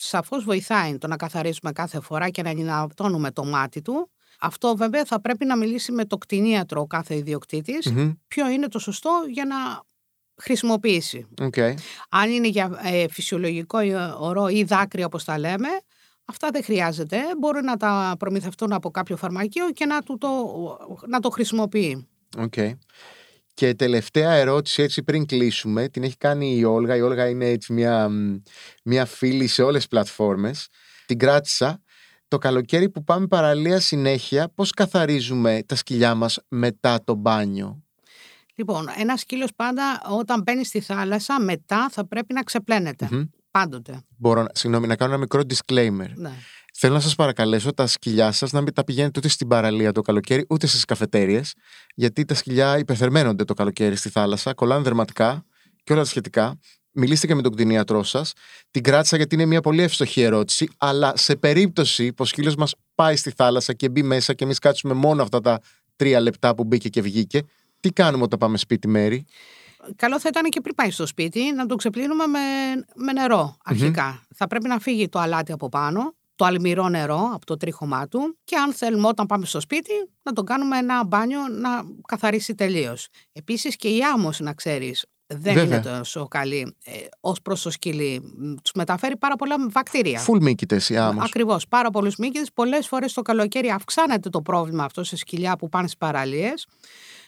[0.00, 4.10] Σαφώς βοηθάει το να καθαρίσουμε κάθε φορά και να ενυνατώνουμε το μάτι του.
[4.40, 7.92] Αυτό βέβαια θα πρέπει να μιλήσει με το κτηνίατρο ο κάθε ιδιοκτήτης
[8.28, 9.56] ποιο είναι το σωστό για να
[10.36, 11.26] χρησιμοποιήσει.
[11.40, 11.54] Οκ.
[12.08, 15.68] Αν είναι για ε, φυσιολογικό ή, ορό ή δάκρυα όπως τα λέμε,
[16.24, 17.18] αυτά δεν χρειάζεται.
[17.38, 20.28] Μπορεί να τα προμηθευτούν από κάποιο φαρμακείο και να, του το,
[21.06, 22.08] να το χρησιμοποιεί.
[22.38, 22.54] Οκ.
[23.58, 26.96] Και τελευταία ερώτηση, έτσι πριν κλείσουμε, την έχει κάνει η Όλγα.
[26.96, 28.36] Η Όλγα είναι έτσι μια, μ,
[28.84, 30.68] μια φίλη σε όλες τις πλατφόρμες.
[31.06, 31.82] Την κράτησα.
[32.28, 37.82] Το καλοκαίρι που πάμε παραλία συνέχεια, πώς καθαρίζουμε τα σκυλιά μας μετά το μπάνιο;
[38.54, 43.08] Λοιπόν, ένα σκύλος πάντα όταν μπαίνει στη θάλασσα, μετά θα πρέπει να ξεπλένεται.
[43.10, 43.22] Μμμ.
[43.50, 44.00] Πάντοτε.
[44.16, 46.10] Μπορώ να, συγγνώμη, να κάνω ένα μικρό disclaimer.
[46.14, 46.32] Ναι.
[46.80, 50.02] Θέλω να σας παρακαλέσω τα σκυλιά σας να μην τα πηγαίνετε ούτε στην παραλία το
[50.02, 51.40] καλοκαίρι, ούτε στις καφετέρειε.
[51.94, 55.44] Γιατί τα σκυλιά υπερθερμαίνονται το καλοκαίρι στη θάλασσα, κολλάνε δερματικά
[55.84, 56.58] και όλα τα σχετικά.
[56.92, 58.32] Μιλήστε και με τον κτηνίατρό σας.
[58.70, 60.68] Την κράτησα γιατί είναι μια πολύ εύστοχη ερώτηση.
[60.78, 64.58] Αλλά σε περίπτωση που ο σκύλος μας πάει στη θάλασσα και μπει μέσα και εμείς
[64.58, 65.60] κάτσουμε μόνο αυτά τα
[65.96, 67.42] τρία λεπτά που μπήκε και βγήκε,
[67.80, 69.26] τι κάνουμε όταν πάμε σπίτι, Μέρη;
[69.96, 72.38] Καλό θα ήταν και πριν πάει στο σπίτι να το ξεπλύνουμε με,
[72.94, 77.46] με νερό αρχικα Θα πρέπει να φύγει το αλάτι από πάνω, το αλμυρό νερό από
[77.46, 81.48] το τρίχωμά του και αν θέλουμε όταν πάμε στο σπίτι να τον κάνουμε ένα μπάνιο
[81.48, 81.68] να
[82.06, 83.08] καθαρίσει τελείως.
[83.32, 85.64] Επίσης και η άμμος να ξέρεις δεν Βέβαια.
[85.64, 88.22] είναι τόσο καλή ε, ως προς το σκυλί.
[88.62, 90.18] Τους μεταφέρει πάρα πολλά βακτήρια.
[90.18, 91.24] Φουλ μήκητε η άμμος.
[91.24, 91.68] Ακριβώς.
[91.68, 92.52] Πάρα πολλούς μύκητες.
[92.54, 96.66] Πολλές φορές το καλοκαίρι αυξάνεται το πρόβλημα αυτό σε σκυλιά που πάνε στις παραλίες.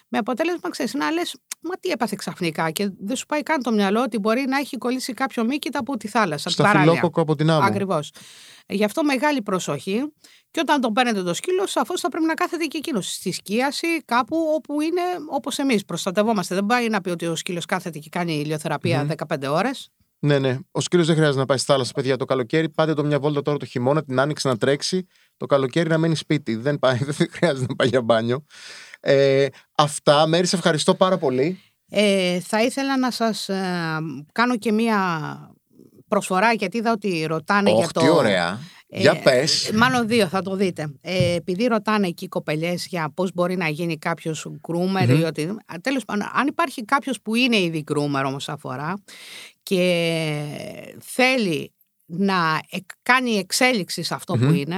[0.07, 3.71] Με αποτέλεσμα, ξέρεις, να λες, Μα τι έπαθε ξαφνικά και δεν σου πάει καν το
[3.71, 6.47] μυαλό ότι μπορεί να έχει κολλήσει κάποιο μύκητα από τη θάλασσα.
[6.47, 6.83] από τη παράλια.
[6.83, 7.65] Σταφυλόκοκο από την άμμο.
[7.65, 8.11] Ακριβώς.
[8.67, 10.13] Γι' αυτό μεγάλη προσοχή.
[10.51, 13.87] Και όταν τον παίρνετε το σκύλο, σαφώς θα πρέπει να κάθεται και εκείνος στη σκίαση,
[14.05, 15.85] κάπου όπου είναι όπως εμείς.
[15.85, 16.55] Προστατευόμαστε.
[16.55, 19.89] Δεν πάει να πει ότι ο σκύλος κάθεται και κάνει ηλιοθεραπεία 15 ώρες.
[20.19, 20.57] Ναι, ναι.
[20.71, 22.69] Ο σκύλος δεν χρειάζεται να πάει στη θάλασσα, παιδιά, το καλοκαίρι.
[22.69, 25.07] Πάτε το μια βόλτα τώρα το χειμώνα, την άνοιξη να τρέξει.
[25.41, 26.55] Το καλοκαίρι να μένει σπίτι.
[26.55, 28.45] Δεν, πάει, δεν χρειάζεται να πάει για μπάνιο.
[28.99, 29.45] Ε,
[29.77, 30.27] αυτά.
[30.27, 31.59] Μέρη, σε ευχαριστώ πάρα πολύ.
[31.89, 33.57] Ε, θα ήθελα να σας ε,
[34.31, 34.99] κάνω και μία
[36.07, 37.99] προσφορά γιατί είδα ότι ρωτάνε για Όχι, το...
[38.01, 38.59] τι ωραία.
[38.87, 39.71] για Ε, πες.
[39.73, 40.93] Μάλλον δύο θα το δείτε.
[41.01, 45.43] Ε, επειδή ρωτάνε εκεί οι κοπελιές για πώς μπορεί να γίνει κάποιος groomer ή ότι...
[45.43, 48.93] Α, Τέλος πάντων, αν υπάρχει κάποιος που είναι ήδη groomer όμως αφορά
[49.63, 51.73] και θέλει
[52.05, 54.75] να εκ- κάνει εξέλιξη σε αυτο που είναι,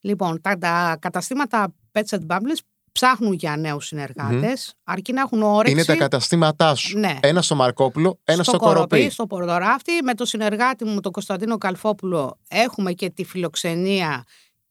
[0.00, 2.58] λοιπόν, τα, τα καταστήματα Pets and Bubbles
[2.92, 5.72] ψάχνουν για νέους συνεργάτες, αρκεί να έχουν όρεξη.
[5.72, 6.98] Είναι τα καταστήματά σου.
[6.98, 7.18] Ναι.
[7.22, 9.10] Ένα στο Μαρκόπουλο, ένα στο, Κοροπή, Κοροπή.
[9.10, 9.92] στο Πορδοράφτη.
[10.02, 14.24] Με το συνεργάτη μου, τον Κωνσταντίνο Καλφόπουλο, έχουμε και τη φιλοξενία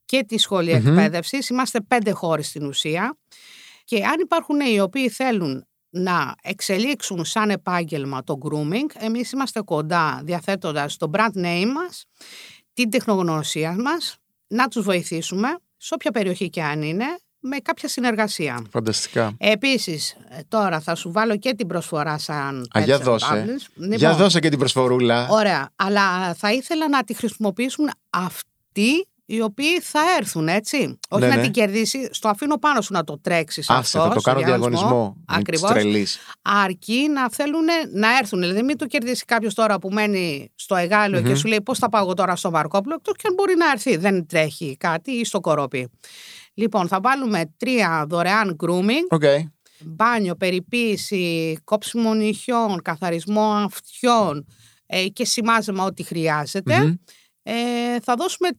[0.06, 1.50] και τη σχολη εκπαίδευσης.
[1.50, 3.18] Είμαστε πέντε χώροι στην ουσία.
[3.84, 9.62] Και αν υπάρχουν νέοι οι οποίοι θέλουν να εξελίξουν σαν επάγγελμα το grooming, εμείς είμαστε
[9.62, 12.06] κοντά διαθέτοντας το brand name μας,
[12.74, 14.18] την τεχνογνωσία μας,
[14.48, 17.06] να τους βοηθήσουμε, σε όποια περιοχή και αν είναι,
[17.40, 18.66] με κάποια συνεργασία.
[18.72, 19.36] Φανταστικά.
[19.38, 23.26] Επίσης, ε, τώρα θα σου βάλω και την προσφορά σαν Α, για Pets and δώσε.
[23.32, 23.72] Bubbles.
[23.76, 25.28] Λοιπόν, Για δώσε και την προσφορούλα.
[25.30, 31.00] Ωραία, αλλά θα ήθελα να τη χρησιμοποιήσουν αυτοί οι οποίοι θα έρθουν, έτσι.
[31.10, 31.42] Όχι Ναι, να ναι.
[31.42, 34.02] την κερδίσει, στο αφήνω πάνω σου να το τρέξεις Άσε, αυτός.
[34.08, 35.18] θα το στο κάνω διαγωνισμό.
[35.28, 35.70] Ακριβώς.
[35.70, 36.08] Τρελή.
[36.42, 38.40] Αρκεί να θέλουν να έρθουν.
[38.40, 41.90] Δηλαδή, μην το κερδίσει κάποιος τώρα που μένει στο Αιγάλεω και σου λέει πώς θα
[41.90, 43.96] πάω εγώ τώρα στο Μαρκόπλο, εκτό και αν μπορεί να έρθει.
[43.98, 45.90] Δεν τρέχει κάτι ή στο Κορωπί.
[46.54, 49.24] Λοιπόν, θα βάλουμε τρία δωρεάν grooming, OK.
[49.80, 54.46] μπάνιο, περιποίηση, κόψιμο νυχιών, καθαρισμό αυτιών
[54.86, 56.80] ε, και συμμάζεμα ό,τι χρειάζεται.
[56.80, 56.94] Μμμ.
[57.44, 57.54] Ε,
[58.04, 58.50] θα δώσουμε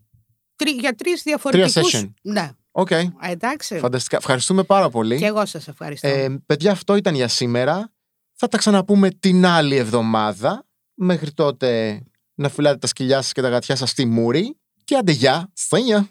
[0.58, 1.94] τρι, για τρεις διαφορετικούς...
[1.94, 2.12] session.
[2.22, 2.90] Ναι, Οκ.
[2.90, 3.78] Ε, εντάξει.
[3.78, 4.16] Φανταστικά.
[4.16, 5.18] Ευχαριστούμε πάρα πολύ.
[5.18, 6.08] Και εγώ σας ευχαριστώ.
[6.08, 7.92] Ε, παιδιά, αυτό ήταν για σήμερα.
[8.34, 10.66] Θα τα ξαναπούμε την άλλη εβδομάδα.
[10.94, 12.00] Μέχρι τότε
[12.34, 14.58] να φυλάτε τα σκυλιά σας και τα γατιά σας στη μούρη.
[14.84, 15.50] Και άντε γεια.
[15.52, 16.08] Σένια.